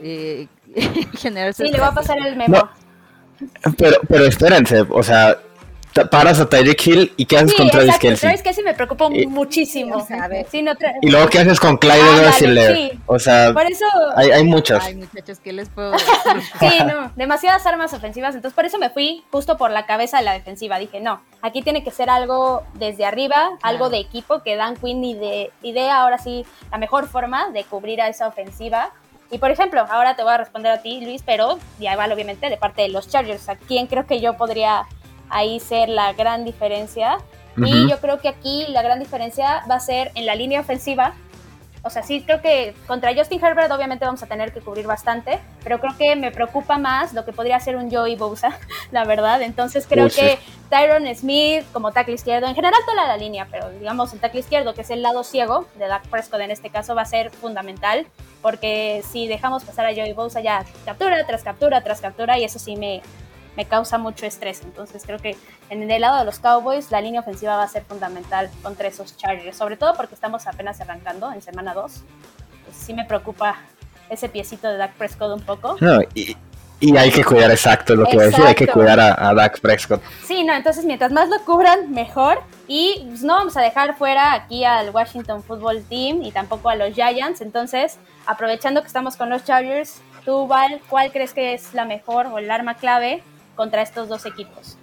[0.00, 0.48] eh,
[1.18, 1.66] generarse...
[1.66, 2.68] Sí, le va a pasar el memo.
[3.76, 5.38] pero, pero espérense, o sea,
[6.10, 8.08] paras a Tyreek Hill y qué haces sí, con Travis exacto.
[8.08, 8.20] Kelsey.
[8.20, 10.06] Travis Kelsey me preocupa muchísimo.
[10.50, 13.00] Sí, no y luego qué haces con Clyde ah, sí.
[13.06, 13.86] O sea, por eso...
[14.16, 14.84] hay, hay muchas.
[14.84, 16.08] Ay, muchachos, ¿qué les puedo decir?
[16.58, 18.34] sí, no, demasiadas armas ofensivas.
[18.34, 20.78] Entonces, por eso me fui justo por la cabeza de la defensiva.
[20.78, 23.58] Dije, no, aquí tiene que ser algo desde arriba, claro.
[23.62, 28.00] algo de equipo que Dan Quinn ide idea ahora sí la mejor forma de cubrir
[28.00, 28.92] a esa ofensiva.
[29.30, 32.50] Y por ejemplo, ahora te voy a responder a ti, Luis, pero ya igual obviamente
[32.50, 33.48] de parte de los Chargers.
[33.48, 34.86] ¿A quién creo que yo podría
[35.30, 37.18] ahí ser la gran diferencia.
[37.56, 37.68] Uh -huh.
[37.68, 41.14] Y yo creo que aquí la gran diferencia va a ser en la línea ofensiva.
[41.86, 45.38] O sea, sí creo que contra Justin Herbert obviamente vamos a tener que cubrir bastante,
[45.62, 48.58] pero creo que me preocupa más lo que podría ser un Joey Bosa,
[48.90, 49.42] la verdad.
[49.42, 50.52] Entonces creo Uy, que sí.
[50.70, 54.72] Tyron Smith como tackle izquierdo, en general toda la línea, pero digamos el tackle izquierdo,
[54.72, 58.06] que es el lado ciego de Dak Prescott en este caso, va a ser fundamental,
[58.40, 62.58] porque si dejamos pasar a Joey Bosa ya captura tras captura tras captura, y eso
[62.58, 63.02] sí me,
[63.56, 64.62] me causa mucho estrés.
[64.62, 65.36] Entonces creo que
[65.70, 69.16] en el lado de los Cowboys la línea ofensiva va a ser fundamental contra esos
[69.16, 71.92] Chargers, sobre todo porque estamos apenas arrancando en semana 2.
[72.64, 73.56] Pues sí me preocupa
[74.10, 75.76] ese piecito de Dak Prescott un poco.
[75.80, 76.36] No, y,
[76.80, 79.34] y hay que cuidar exacto lo que voy a decir, hay que cuidar a, a,
[79.34, 80.02] Dak Prescott.
[80.26, 82.42] Sí, no, entonces mientras más lo cubran, mejor.
[82.66, 86.74] Y pues, no vamos a dejar fuera aquí al Washington Football Team y tampoco a
[86.74, 87.40] los Giants.
[87.40, 92.26] Entonces, aprovechando que estamos con los Chargers, tú, Val, ¿cuál crees que es la mejor
[92.26, 93.22] o el arma clave
[93.54, 94.76] contra estos dos equipos.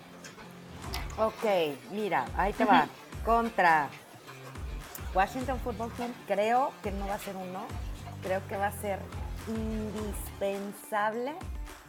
[1.18, 1.46] Ok,
[1.92, 2.88] mira, ahí te va.
[3.26, 3.90] Contra
[5.14, 7.60] Washington Football Team, creo que no va a ser uno,
[8.24, 9.00] creo que va a ser
[9.48, 11.34] indispensable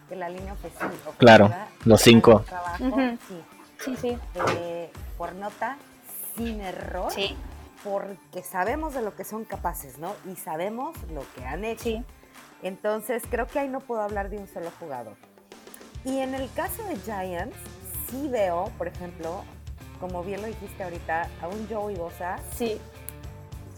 [0.08, 0.90] que la línea ofensiva.
[1.18, 1.50] Claro,
[1.84, 2.40] los cinco.
[2.40, 3.18] Trabajo, uh -huh.
[3.28, 3.42] sí.
[3.84, 4.18] sí, sí.
[4.56, 5.78] Eh, por nota,
[6.36, 7.12] sin error.
[7.12, 7.36] Sí.
[7.84, 10.14] Porque sabemos de lo que son capaces, ¿no?
[10.30, 11.84] Y sabemos lo que han hecho.
[11.84, 12.04] Sí.
[12.62, 15.16] Entonces, creo que ahí no puedo hablar de un solo jugador.
[16.04, 17.56] Y en el caso de Giants,
[18.10, 19.44] sí veo, por ejemplo,
[20.00, 22.38] como bien lo dijiste ahorita, a un Joey Bosa.
[22.56, 22.80] Sí.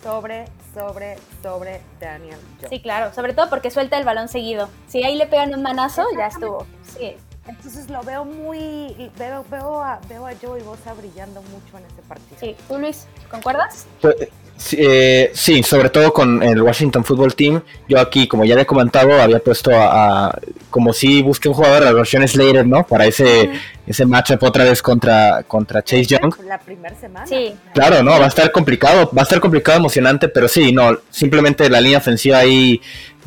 [0.02, 2.68] Sobre, sobre, sobre Daniel Jones.
[2.70, 3.12] Sí, claro.
[3.14, 4.68] Sobre todo porque suelta el balón seguido.
[4.86, 6.66] Si ahí le pegan un manazo, ya estuvo.
[6.82, 7.16] Sí.
[7.46, 9.10] Entonces lo veo muy.
[9.18, 12.36] Veo, veo, a, veo a Joey Bosa brillando mucho en ese partido.
[12.40, 12.56] Sí.
[12.68, 13.86] ¿Tú, Luis, concuerdas?
[14.00, 14.28] Pues, Sí,
[14.72, 17.60] eh, sí, sobre todo con el Washington Football Team.
[17.88, 20.38] Yo aquí, como ya había comentado, había puesto a, a
[20.70, 22.86] como si busqué un jugador, a Roshan Slater, ¿no?
[22.86, 23.50] Para ese,
[23.86, 26.34] ese matchup otra vez contra, contra Chase Young.
[26.46, 27.26] La primera semana.
[27.26, 27.54] Sí.
[27.74, 31.68] Claro, no, va a estar complicado, va a estar complicado, emocionante, pero sí, no, simplemente
[31.68, 32.80] la línea ofensiva ahí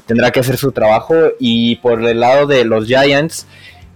[0.06, 1.14] tendrá que hacer su trabajo.
[1.40, 3.46] Y por el lado de los Giants,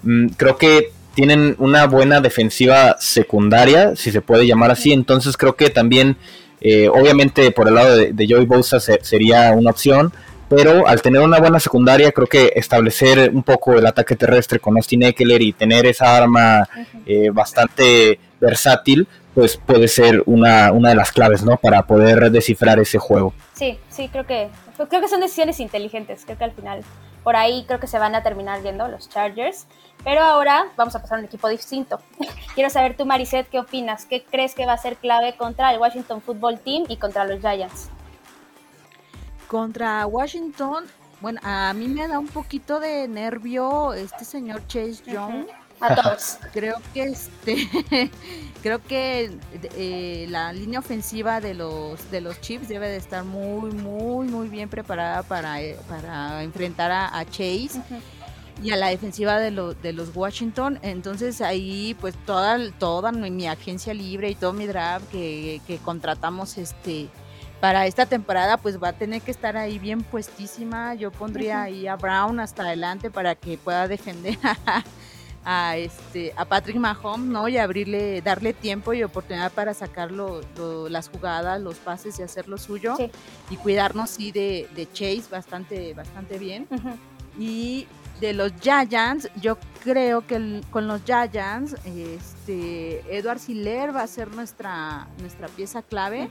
[0.03, 4.93] mmm, creo que tienen una buena defensiva secundaria, si se puede llamar así.
[4.93, 6.17] Entonces creo que también
[6.61, 10.13] eh, obviamente por el lado de, de Joey Bosa se, sería una opción,
[10.47, 14.75] pero al tener una buena secundaria creo que establecer un poco el ataque terrestre con
[14.75, 16.67] Austin Eckler y tener esa arma
[17.05, 21.55] eh, bastante versátil, pues puede ser una, una de las claves, ¿no?
[21.55, 23.33] Para poder descifrar ese juego.
[23.53, 24.49] Sí, sí, creo que
[24.89, 26.23] creo que son decisiones inteligentes.
[26.25, 26.81] Creo que al final
[27.23, 29.67] por ahí creo que se van a terminar viendo los Chargers.
[30.03, 31.99] Pero ahora vamos a pasar a un equipo distinto.
[32.55, 34.05] Quiero saber tú, Mariset, ¿qué opinas?
[34.05, 37.39] ¿Qué crees que va a ser clave contra el Washington Football Team y contra los
[37.39, 37.89] Giants?
[39.47, 40.85] Contra Washington,
[41.19, 45.43] bueno, a mí me da un poquito de nervio este señor Chase Young.
[45.43, 45.55] Uh -huh.
[45.81, 46.37] A todos.
[46.53, 47.67] creo que este,
[48.61, 49.35] creo que
[49.75, 54.47] eh, la línea ofensiva de los de los Chiefs debe de estar muy, muy, muy
[54.47, 55.57] bien preparada para,
[55.89, 57.71] para enfrentar a, a Chase.
[57.73, 58.20] Uh -huh
[58.61, 60.79] y a la defensiva de, lo, de los Washington.
[60.81, 66.57] Entonces ahí pues toda, toda mi agencia libre y todo mi draft que, que, contratamos
[66.57, 67.09] este
[67.59, 70.95] para esta temporada pues va a tener que estar ahí bien puestísima.
[70.95, 71.63] Yo pondría uh -huh.
[71.63, 74.83] ahí a Brown hasta adelante para que pueda defender a,
[75.43, 77.47] a este a Patrick Mahomes, ¿no?
[77.47, 82.23] Y abrirle, darle tiempo y oportunidad para sacar lo, lo, las jugadas, los pases y
[82.23, 82.95] hacer lo suyo.
[82.97, 83.11] Sí.
[83.49, 86.67] Y cuidarnos sí de, de, Chase bastante, bastante bien.
[86.69, 86.95] Uh -huh.
[87.39, 87.87] Y
[88.21, 94.33] de los Giants, yo creo que con los Giants, este, Edward Siller va a ser
[94.33, 96.29] nuestra, nuestra pieza clave.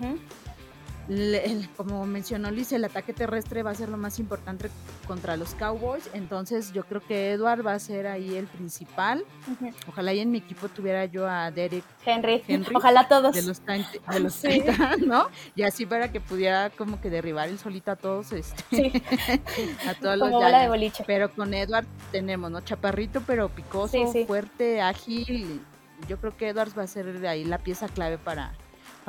[1.76, 4.70] Como mencionó Liz, el ataque terrestre va a ser lo más importante
[5.06, 6.08] contra los Cowboys.
[6.12, 9.24] Entonces yo creo que Edward va a ser ahí el principal.
[9.88, 12.42] Ojalá y en mi equipo tuviera yo a Derek Henry.
[12.74, 13.34] Ojalá todos.
[13.34, 14.42] De los, de los
[15.06, 15.28] ¿no?
[15.56, 19.02] Y así para que pudiera como que derribar el solito a todos, este,
[19.88, 22.60] a todos los de Pero con Edward tenemos, ¿no?
[22.60, 25.60] Chaparrito, pero picoso, fuerte, ágil.
[26.08, 28.52] Yo creo que Edwards va a ser de ahí la pieza clave para,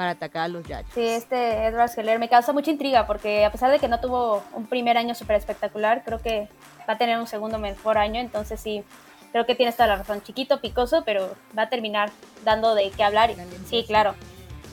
[0.01, 0.89] para atacar a los Giants.
[0.95, 4.43] Sí, este Edward Scheller me causa mucha intriga porque a pesar de que no tuvo
[4.55, 6.49] un primer año súper espectacular, creo que
[6.89, 8.83] va a tener un segundo mejor año, entonces sí,
[9.31, 10.23] creo que tienes toda la razón.
[10.23, 12.09] Chiquito, picoso, pero va a terminar
[12.43, 13.29] dando de qué hablar.
[13.69, 14.15] Sí, claro.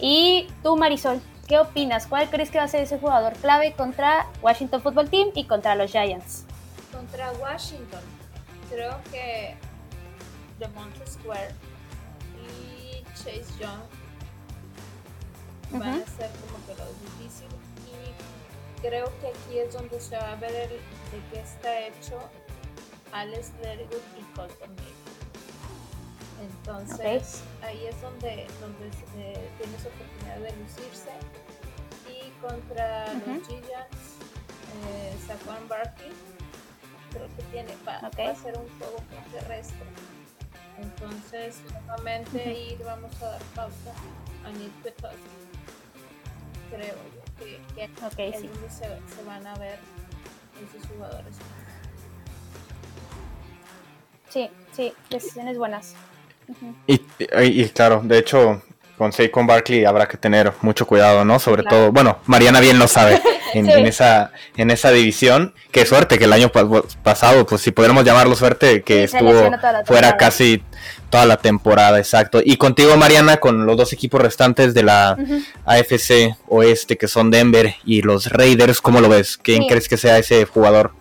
[0.00, 2.06] Y tú, Marisol, ¿qué opinas?
[2.06, 5.74] ¿Cuál crees que va a ser ese jugador clave contra Washington Football Team y contra
[5.74, 6.46] los Giants?
[6.90, 8.00] Contra Washington,
[8.70, 9.56] creo que
[10.58, 11.50] DeMonte Square
[12.40, 13.97] y Chase Young
[15.72, 17.48] van a ser como que lo difícil
[17.86, 22.18] y creo que aquí es donde se va a ver el, de qué está hecho
[23.12, 24.76] Alex Lerwood y Colton
[26.40, 28.90] Entonces ahí es donde, donde
[29.58, 31.10] tiene su oportunidad de lucirse.
[32.06, 34.18] Y contra los Giants
[34.86, 36.12] eh, Saquon Barkley
[37.10, 39.02] creo que tiene va, va, a ser un juego
[39.32, 39.86] terrestre.
[40.78, 43.92] Entonces nuevamente ir vamos a dar pausa
[44.44, 44.72] a Nick
[46.70, 46.94] creo
[47.38, 47.60] que,
[48.16, 48.50] que sí.
[48.68, 49.78] se, se, van a ver
[50.56, 51.34] esos jugadores.
[54.28, 55.94] Sí, sí, decisiones buenas.
[56.86, 57.00] y,
[57.42, 58.62] y, claro, de hecho,
[58.96, 61.38] con Saquon Barkley habrá que tener mucho cuidado, ¿no?
[61.38, 63.20] Sobre todo, bueno, Mariana bien lo sabe
[63.54, 65.54] en, esa en esa división.
[65.70, 66.50] Qué suerte que el año
[67.02, 69.50] pasado, pues si podemos llamarlo suerte, que estuvo
[69.84, 70.62] fuera casi
[71.10, 72.40] toda la temporada, exacto.
[72.44, 75.16] Y contigo, Mariana, con los dos equipos restantes de la
[75.64, 79.38] AFC Oeste, que son Denver y los Raiders, ¿cómo lo ves?
[79.38, 80.92] ¿Quién crees que sea ese jugador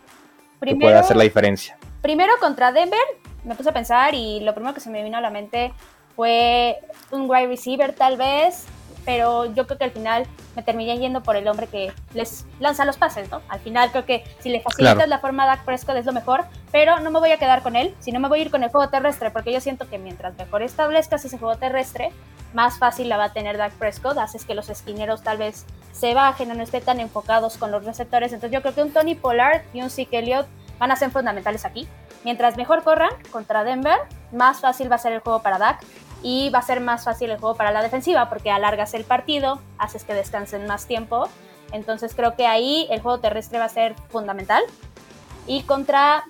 [0.61, 1.77] que pueda hacer la diferencia?
[2.01, 2.99] Primero contra Denver,
[3.43, 5.73] me puse a pensar y lo primero que se me vino a la mente
[6.15, 6.77] fue
[7.11, 8.65] un wide receiver tal vez,
[9.07, 12.83] pero yo creo que al final me terminé yendo por el hombre que les lanza
[12.83, 13.41] los pases, ¿no?
[13.47, 16.43] Al final creo que si le facilitas la forma a Dak Prescott es lo mejor,
[16.73, 18.69] pero no me voy a quedar con él, sino me voy a ir con el
[18.69, 22.11] juego terrestre, porque yo siento que mientras mejor establezcas ese juego terrestre,
[22.53, 26.13] más fácil la va a tener Dak Prescott, haces que los esquineros tal vez se
[26.13, 29.15] bajen o no estén tan enfocados con los receptores, entonces yo creo que un Tony
[29.15, 30.47] Pollard y un Zeke Elliott
[30.79, 31.87] van a ser fundamentales aquí.
[32.25, 33.99] Mientras mejor corran contra Denver,
[34.33, 35.81] más fácil va a ser el juego para Dak
[36.29, 39.61] y va a ser más fácil el juego para la defensiva porque alargas el partido,
[39.77, 41.29] haces que descansen más tiempo.
[41.71, 44.61] Entonces creo que ahí el juego terrestre va a ser fundamental.
[45.47, 46.25] Y contra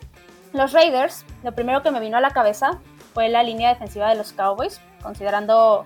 [0.53, 2.77] los Raiders, lo primero que me vino a la cabeza
[3.15, 5.83] fue la línea defensiva de los Cowboys, considerando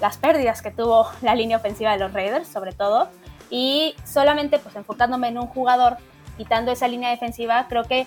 [0.00, 3.10] las pérdidas que tuvo la línea ofensiva de los Raiders, sobre todo.
[3.50, 5.98] Y solamente pues enfocándome en un jugador,
[6.38, 8.06] quitando esa línea defensiva, creo que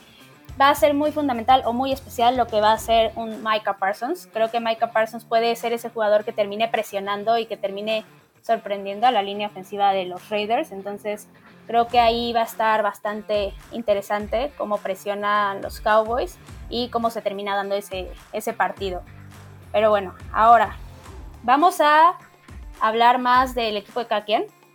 [0.59, 3.77] va a ser muy fundamental o muy especial lo que va a ser un Micah
[3.77, 4.29] Parsons.
[4.31, 8.05] Creo que Micah Parsons puede ser ese jugador que termine presionando y que termine
[8.41, 10.71] sorprendiendo a la línea ofensiva de los Raiders.
[10.71, 11.27] Entonces
[11.67, 16.37] creo que ahí va a estar bastante interesante cómo presionan los Cowboys
[16.69, 19.01] y cómo se termina dando ese, ese partido.
[19.71, 20.77] Pero bueno, ahora
[21.43, 22.17] vamos a
[22.79, 24.25] hablar más del equipo de cada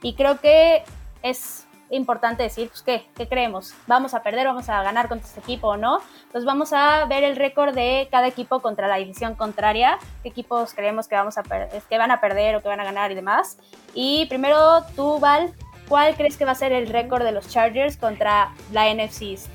[0.03, 0.85] Y creo que
[1.23, 3.07] es importante decir, pues, ¿qué?
[3.16, 3.74] ¿Qué creemos?
[3.87, 4.46] ¿Vamos a perder?
[4.46, 6.00] ¿Vamos a ganar contra este equipo o no?
[6.22, 10.72] Entonces vamos a ver el récord de cada equipo contra la división contraria, qué equipos
[10.74, 13.59] creemos que, vamos a que van a perder o que van a ganar y demás.
[13.94, 15.53] Y primero tú, Val,
[15.88, 19.48] ¿cuál crees que va a ser el récord de los Chargers contra la NFC East?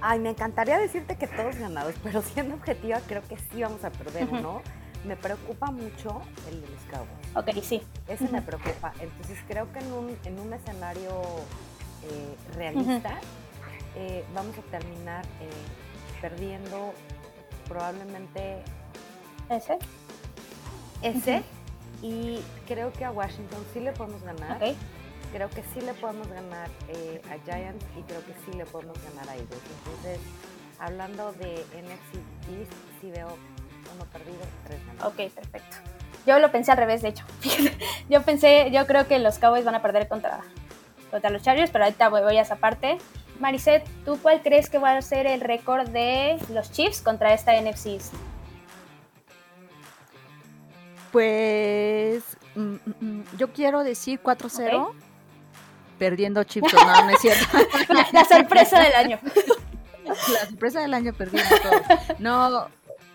[0.00, 3.90] Ay, me encantaría decirte que todos ganados, pero siendo objetiva creo que sí vamos a
[3.90, 4.62] perder, ¿no?
[5.04, 7.36] Me preocupa mucho el de los Cowboys.
[7.36, 7.82] Ok, sí.
[8.08, 8.92] Ese me preocupa.
[9.00, 11.22] Entonces creo que en un, en un escenario
[12.02, 13.18] eh, realista
[13.96, 16.92] eh, vamos a terminar eh, perdiendo
[17.68, 18.62] probablemente
[19.48, 19.78] ese.
[21.02, 21.42] Ese.
[22.02, 24.56] Y creo que a Washington sí le podemos ganar.
[24.56, 24.76] Okay.
[25.32, 26.70] Creo que sí le podemos ganar
[27.30, 29.60] a Giants y creo que sí le podemos ganar a Eagles.
[29.84, 30.20] Entonces,
[30.78, 32.14] hablando de NFC
[32.56, 33.36] East, sí veo
[33.94, 35.76] uno perdido, tres Ok, perfecto.
[36.26, 37.24] Yo lo pensé al revés, de hecho.
[38.08, 40.40] yo pensé, yo creo que los Cowboys van a perder contra,
[41.10, 42.98] contra los Chargers, pero ahorita voy, a esa parte.
[43.40, 47.52] Mariset, ¿tú cuál crees que va a ser el récord de los Chiefs contra esta
[47.60, 48.00] NFC?
[51.12, 52.24] Pues
[52.54, 54.92] mm, mm, mm, yo quiero decir 4-0,
[55.98, 57.58] perdiendo Chiefs, no, no es cierto.
[58.12, 59.18] la, sorpresa del año.
[60.04, 60.14] La
[60.46, 61.80] sorpresa del año perdiendo todo.
[62.18, 62.68] No,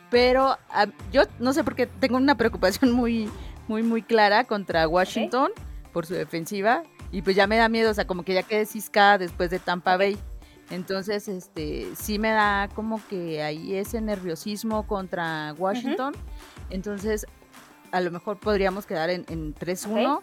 [0.09, 3.29] pero ah, yo no sé por qué tengo una preocupación muy,
[3.67, 5.51] muy, muy clara contra Washington.
[5.93, 8.65] por su defensiva y pues ya me da miedo, o sea, como que ya quedé
[8.65, 10.17] ciscada después de Tampa Bay.
[10.69, 16.13] Entonces, este, sí me da como que ahí ese nerviosismo contra Washington.
[16.69, 17.25] Entonces,
[17.91, 20.21] a lo mejor podríamos quedar en, 3-1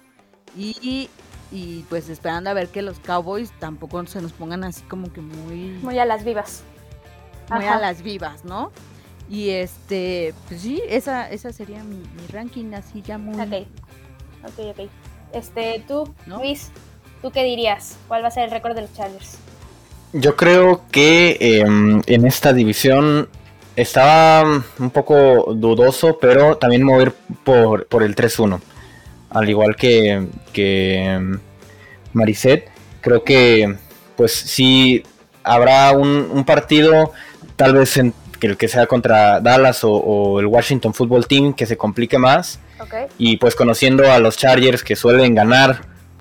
[0.56, 1.10] y,
[1.50, 5.20] y, pues esperando a ver que los Cowboys tampoco se nos pongan así como que
[5.20, 5.78] muy...
[5.82, 6.62] Muy a las vivas.
[7.50, 8.70] Muy a las vivas, ¿no?
[9.28, 12.02] Y este, pues sí, esa, esa sería mi,
[12.32, 13.34] ranking así ya muy...
[13.34, 13.66] Ok,
[14.44, 14.90] ok, ok.
[15.32, 16.70] Este, tú, Luis,
[17.22, 17.96] ¿tú qué dirías?
[18.08, 19.38] ¿Cuál va a ser el récord de los Chargers?
[20.12, 23.28] Yo creo que em, en esta división
[23.74, 27.12] estaba un poco dudoso, pero también mover
[27.44, 28.60] por, por el 3-1.
[29.30, 31.40] Al igual que, que em,
[32.12, 32.70] Mariset,
[33.00, 33.76] creo que
[34.16, 35.02] pues sí
[35.42, 37.12] habrá un, un partido
[37.56, 41.66] tal vez en que el que sea contra Dallas o, el Washington Football Team que
[41.66, 42.60] se complique más.
[43.18, 45.80] Y pues conociendo a los Chargers que suelen ganar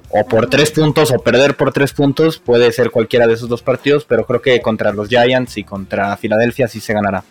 [0.09, 3.61] o por tres puntos o perder por tres puntos, puede ser cualquiera de esos dos
[3.61, 7.23] partidos, pero creo que contra los Giants y contra Filadelfia sí se ganará.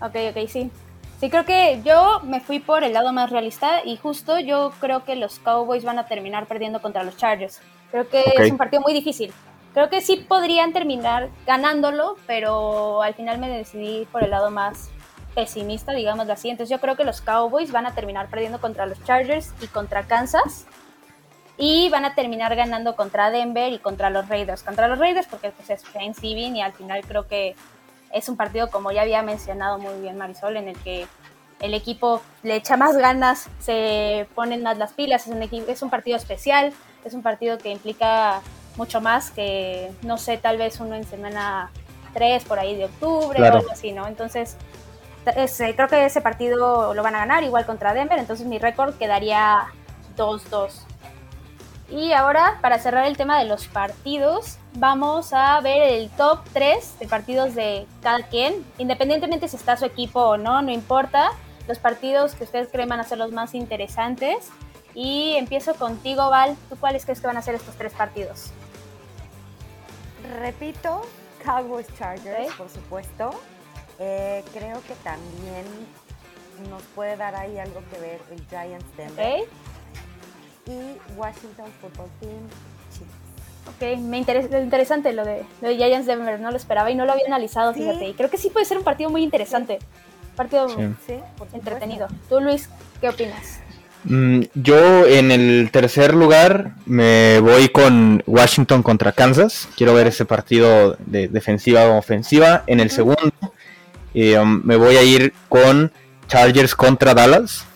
[0.00, 0.70] Ok, ok, sí.
[1.20, 5.04] Sí, creo que yo me fui por el lado más realista y justo yo creo
[5.04, 7.60] que los Cowboys van a terminar perdiendo contra los Chargers.
[7.90, 9.30] Creo que es un partido muy difícil.
[9.72, 14.90] Creo que sí podrían terminar ganándolo, pero al final me decidí por el lado más
[15.34, 16.50] pesimista, digamos así.
[16.50, 20.02] Entonces yo creo que los Cowboys van a terminar perdiendo contra los Chargers y contra
[20.04, 20.66] Kansas.
[21.56, 24.62] Y van a terminar ganando contra Denver y contra los Raiders.
[24.62, 27.54] Contra los Raiders porque pues, es Thanksgiving y al final creo que
[28.12, 31.06] es un partido, como ya había mencionado muy bien Marisol, en el que
[31.60, 35.90] el equipo le echa más ganas, se ponen más las pilas, es un, es un
[35.90, 36.72] partido especial,
[37.04, 38.40] es un partido que implica
[38.80, 41.70] mucho más que, no sé, tal vez uno en semana
[42.14, 44.06] 3 por ahí de octubre o algo así, ¿no?
[44.06, 44.56] Entonces,
[45.76, 49.66] creo que ese partido lo van a ganar igual contra Denver, entonces mi récord quedaría
[50.16, 50.72] 2-2.
[51.90, 57.00] Y ahora, para cerrar el tema de los partidos, vamos a ver el top 3
[57.00, 61.32] de partidos de cada quien, independientemente si está su equipo o no, no importa,
[61.68, 64.48] los partidos que ustedes creen van a ser los más interesantes.
[64.92, 66.56] Y empiezo contigo, Val.
[66.68, 68.50] ¿Tú cuáles crees que van a ser estos tres partidos?
[70.38, 71.02] Repito,
[71.44, 73.30] Cowboys Chargers, por supuesto.
[73.98, 75.64] Eh, creo que también
[76.70, 79.44] nos puede dar ahí algo que ver el Giants Denver.
[80.66, 82.48] Y Washington Football Team
[83.68, 87.04] Ok, me interesa, interesante lo de, lo de Giants Denver, no lo esperaba y no
[87.04, 88.08] lo había analizado, fíjate.
[88.08, 89.78] Y creo que sí puede ser un partido muy interesante.
[90.34, 90.66] Partido
[91.52, 92.08] entretenido.
[92.28, 92.68] Tú, Luis,
[93.00, 93.60] ¿qué opinas?
[94.04, 99.68] Mm, yo en el tercer lugar me voy con Washington contra Kansas.
[99.76, 102.64] Quiero ver ese partido de defensiva o ofensiva.
[102.66, 103.32] En el segundo
[104.14, 105.92] eh, um, me voy a ir con
[106.28, 107.66] Chargers contra Dallas.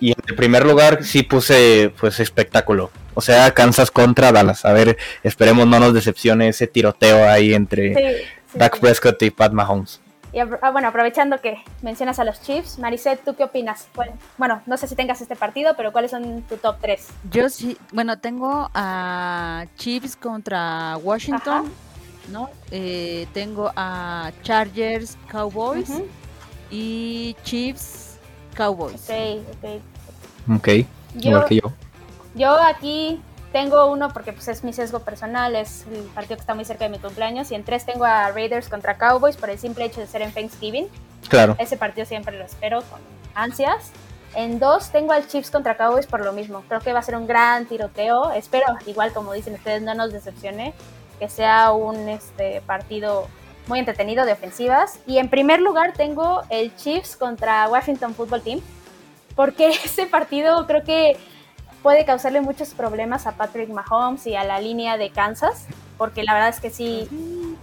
[0.00, 2.90] Y en el primer lugar sí puse pues espectáculo.
[3.14, 4.66] O sea, Kansas contra Dallas.
[4.66, 10.01] A ver, esperemos no nos decepcione ese tiroteo ahí entre Dak Prescott y Pat Mahomes.
[10.32, 13.86] Y ah, bueno, aprovechando que mencionas a los Chiefs, Mariset, ¿tú qué opinas?
[14.38, 17.06] Bueno, no sé si tengas este partido, pero ¿cuáles son tu top 3?
[17.30, 21.70] Yo sí, bueno, tengo a Chiefs contra Washington,
[22.30, 22.48] ¿no?
[22.70, 25.90] Eh, tengo a Chargers Cowboys
[26.70, 28.18] y Chiefs
[28.56, 29.10] Cowboys.
[29.10, 29.44] Ok,
[30.48, 30.56] ok.
[30.56, 30.68] Ok,
[31.20, 31.72] igual que yo.
[32.34, 33.20] Yo aquí
[33.52, 36.84] tengo uno porque pues, es mi sesgo personal, es el partido que está muy cerca
[36.84, 37.50] de mi cumpleaños.
[37.52, 40.32] Y en tres tengo a Raiders contra Cowboys por el simple hecho de ser en
[40.32, 40.88] Thanksgiving.
[41.28, 41.54] Claro.
[41.58, 43.00] Ese partido siempre lo espero con
[43.34, 43.92] ansias.
[44.34, 46.64] En dos tengo al Chiefs contra Cowboys por lo mismo.
[46.66, 48.32] Creo que va a ser un gran tiroteo.
[48.32, 50.72] Espero, igual como dicen ustedes, no nos decepcione.
[51.18, 53.28] Que sea un este, partido
[53.66, 54.98] muy entretenido de ofensivas.
[55.06, 58.60] Y en primer lugar tengo el Chiefs contra Washington Football Team.
[59.36, 61.18] Porque ese partido creo que
[61.82, 65.66] puede causarle muchos problemas a Patrick Mahomes y a la línea de Kansas,
[65.98, 67.08] porque la verdad es que sí,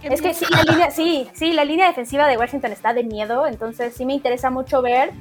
[0.02, 3.46] es que sí, la línea, sí, sí, la línea defensiva de Washington está de miedo,
[3.46, 5.12] entonces sí me interesa mucho ver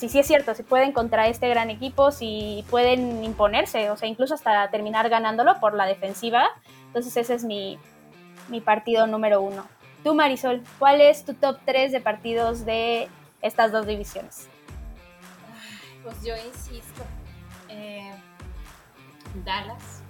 [0.00, 4.08] si sí es cierto, si pueden contra este gran equipo, si pueden imponerse, o sea,
[4.08, 6.48] incluso hasta terminar ganándolo por la defensiva.
[6.86, 7.78] Entonces ese es mi,
[8.48, 9.66] mi partido número uno.
[10.02, 13.08] Tú, Marisol, ¿cuál es tu top 3 de partidos de
[13.42, 14.48] estas dos divisiones?
[16.02, 17.02] Pues yo insisto,
[17.68, 18.10] eh,
[19.44, 20.02] Dallas.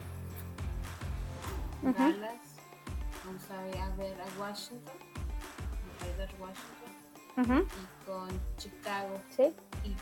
[1.82, 2.40] Dallas.
[3.24, 3.62] Vamos a
[3.96, 4.94] ver a Washington.
[6.00, 7.66] Raiders Washington.
[7.66, 9.20] Y con Chicago.
[9.30, 9.54] ¿Sí?
[9.84, 9.94] Y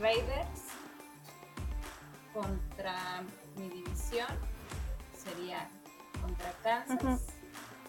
[0.00, 0.60] Raiders
[2.32, 3.22] contra
[3.56, 4.28] mi división
[5.12, 5.68] sería
[6.20, 7.22] contra Kansas,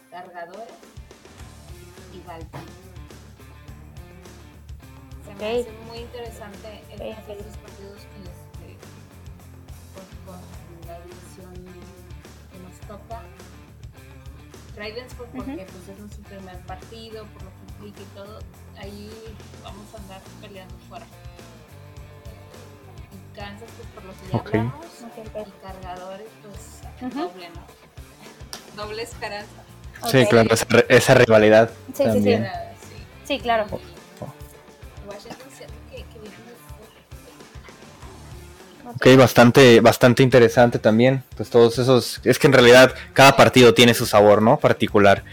[0.09, 0.73] Cargadores
[2.13, 2.65] y Baltimore.
[5.25, 7.11] Se me hace muy interesante el okay.
[7.11, 8.77] estos partidos este,
[9.93, 10.56] con, con
[10.87, 10.97] la
[12.87, 13.21] toca
[14.77, 18.39] Ravensburg porque pues es nuestro primer partido, por lo que implica y todo,
[18.77, 19.11] ahí
[19.63, 21.05] vamos a andar peleando fuera.
[23.11, 24.85] Y Kansas pues por lo que ya hablamos,
[25.47, 26.81] y cargadores pues
[27.13, 27.65] doble, ¿no?
[28.83, 29.63] Doble esperanza.
[30.11, 30.49] Sí, claro,
[30.89, 31.71] esa, rivalidad.
[31.93, 32.47] Sí, también.
[32.79, 32.95] sí, sí.
[33.25, 33.65] Sí, claro.
[38.97, 41.23] Ok, bastante, bastante interesante también.
[41.35, 42.19] Pues todos esos.
[42.23, 44.57] Es que en realidad cada partido tiene su sabor, ¿no?
[44.57, 45.23] Particular.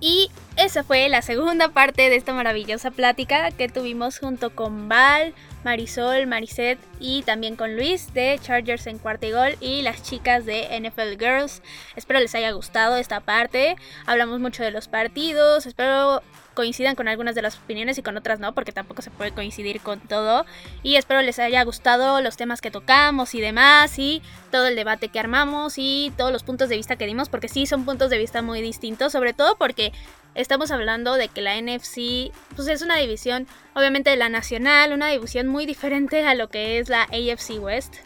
[0.00, 5.34] Y esa fue la segunda parte de esta maravillosa plática que tuvimos junto con Val,
[5.62, 10.44] Marisol, Mariset y también con Luis de Chargers en cuarta y gol y las chicas
[10.44, 11.62] de NFL Girls.
[11.94, 13.76] Espero les haya gustado esta parte.
[14.04, 15.64] Hablamos mucho de los partidos.
[15.66, 16.22] Espero
[16.54, 19.80] coincidan con algunas de las opiniones y con otras no, porque tampoco se puede coincidir
[19.80, 20.46] con todo.
[20.82, 25.08] Y espero les haya gustado los temas que tocamos y demás, y todo el debate
[25.08, 28.18] que armamos y todos los puntos de vista que dimos, porque sí son puntos de
[28.18, 29.92] vista muy distintos, sobre todo porque
[30.34, 35.08] estamos hablando de que la NFC pues es una división, obviamente de la nacional, una
[35.08, 37.96] división muy diferente a lo que es la AFC West.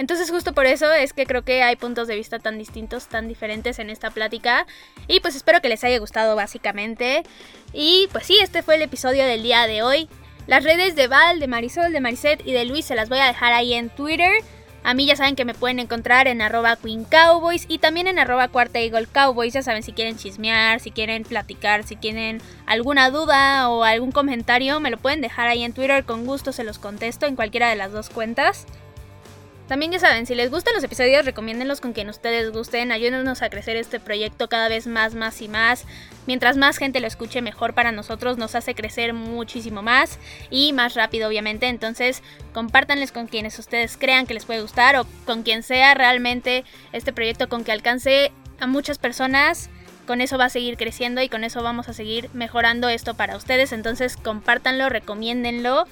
[0.00, 3.28] Entonces justo por eso es que creo que hay puntos de vista tan distintos, tan
[3.28, 4.66] diferentes en esta plática.
[5.08, 7.22] Y pues espero que les haya gustado básicamente.
[7.74, 10.08] Y pues sí, este fue el episodio del día de hoy.
[10.46, 13.26] Las redes de Val, de Marisol, de Mariset y de Luis se las voy a
[13.26, 14.42] dejar ahí en Twitter.
[14.84, 18.18] A mí ya saben que me pueden encontrar en arroba Queen Cowboys y también en
[18.18, 19.52] arroba Cuarta Eagle Cowboys.
[19.52, 24.80] Ya saben si quieren chismear, si quieren platicar, si tienen alguna duda o algún comentario,
[24.80, 26.04] me lo pueden dejar ahí en Twitter.
[26.06, 28.66] Con gusto se los contesto en cualquiera de las dos cuentas.
[29.70, 33.50] También ya saben, si les gustan los episodios, recomiéndenlos con quien ustedes gusten, ayúdenos a
[33.50, 35.84] crecer este proyecto cada vez más, más y más.
[36.26, 40.18] Mientras más gente lo escuche, mejor para nosotros, nos hace crecer muchísimo más
[40.50, 41.68] y más rápido, obviamente.
[41.68, 46.64] Entonces, compártanles con quienes ustedes crean que les puede gustar o con quien sea realmente
[46.92, 49.70] este proyecto con que alcance a muchas personas
[50.04, 53.36] con eso va a seguir creciendo y con eso vamos a seguir mejorando esto para
[53.36, 53.70] ustedes.
[53.70, 55.86] Entonces compártanlo, recomiéndenlo.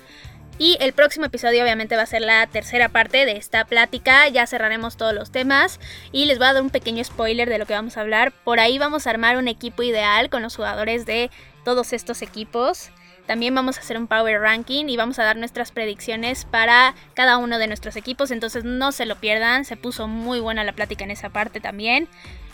[0.61, 4.29] Y el próximo episodio obviamente va a ser la tercera parte de esta plática.
[4.29, 5.79] Ya cerraremos todos los temas
[6.11, 8.33] y les voy a dar un pequeño spoiler de lo que vamos a hablar.
[8.33, 11.31] Por ahí vamos a armar un equipo ideal con los jugadores de
[11.65, 12.91] todos estos equipos.
[13.27, 17.37] También vamos a hacer un power ranking y vamos a dar nuestras predicciones para cada
[17.37, 18.33] uno de nuestros equipos.
[18.33, 19.65] Entonces no se lo pierdan.
[19.65, 22.09] Se puso muy buena la plática en esa parte también.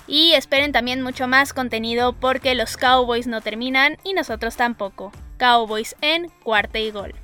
[0.06, 5.10] Y esperen también mucho más contenido porque los Cowboys no terminan y nosotros tampoco.
[5.38, 7.14] Cowboys en cuarta y gol.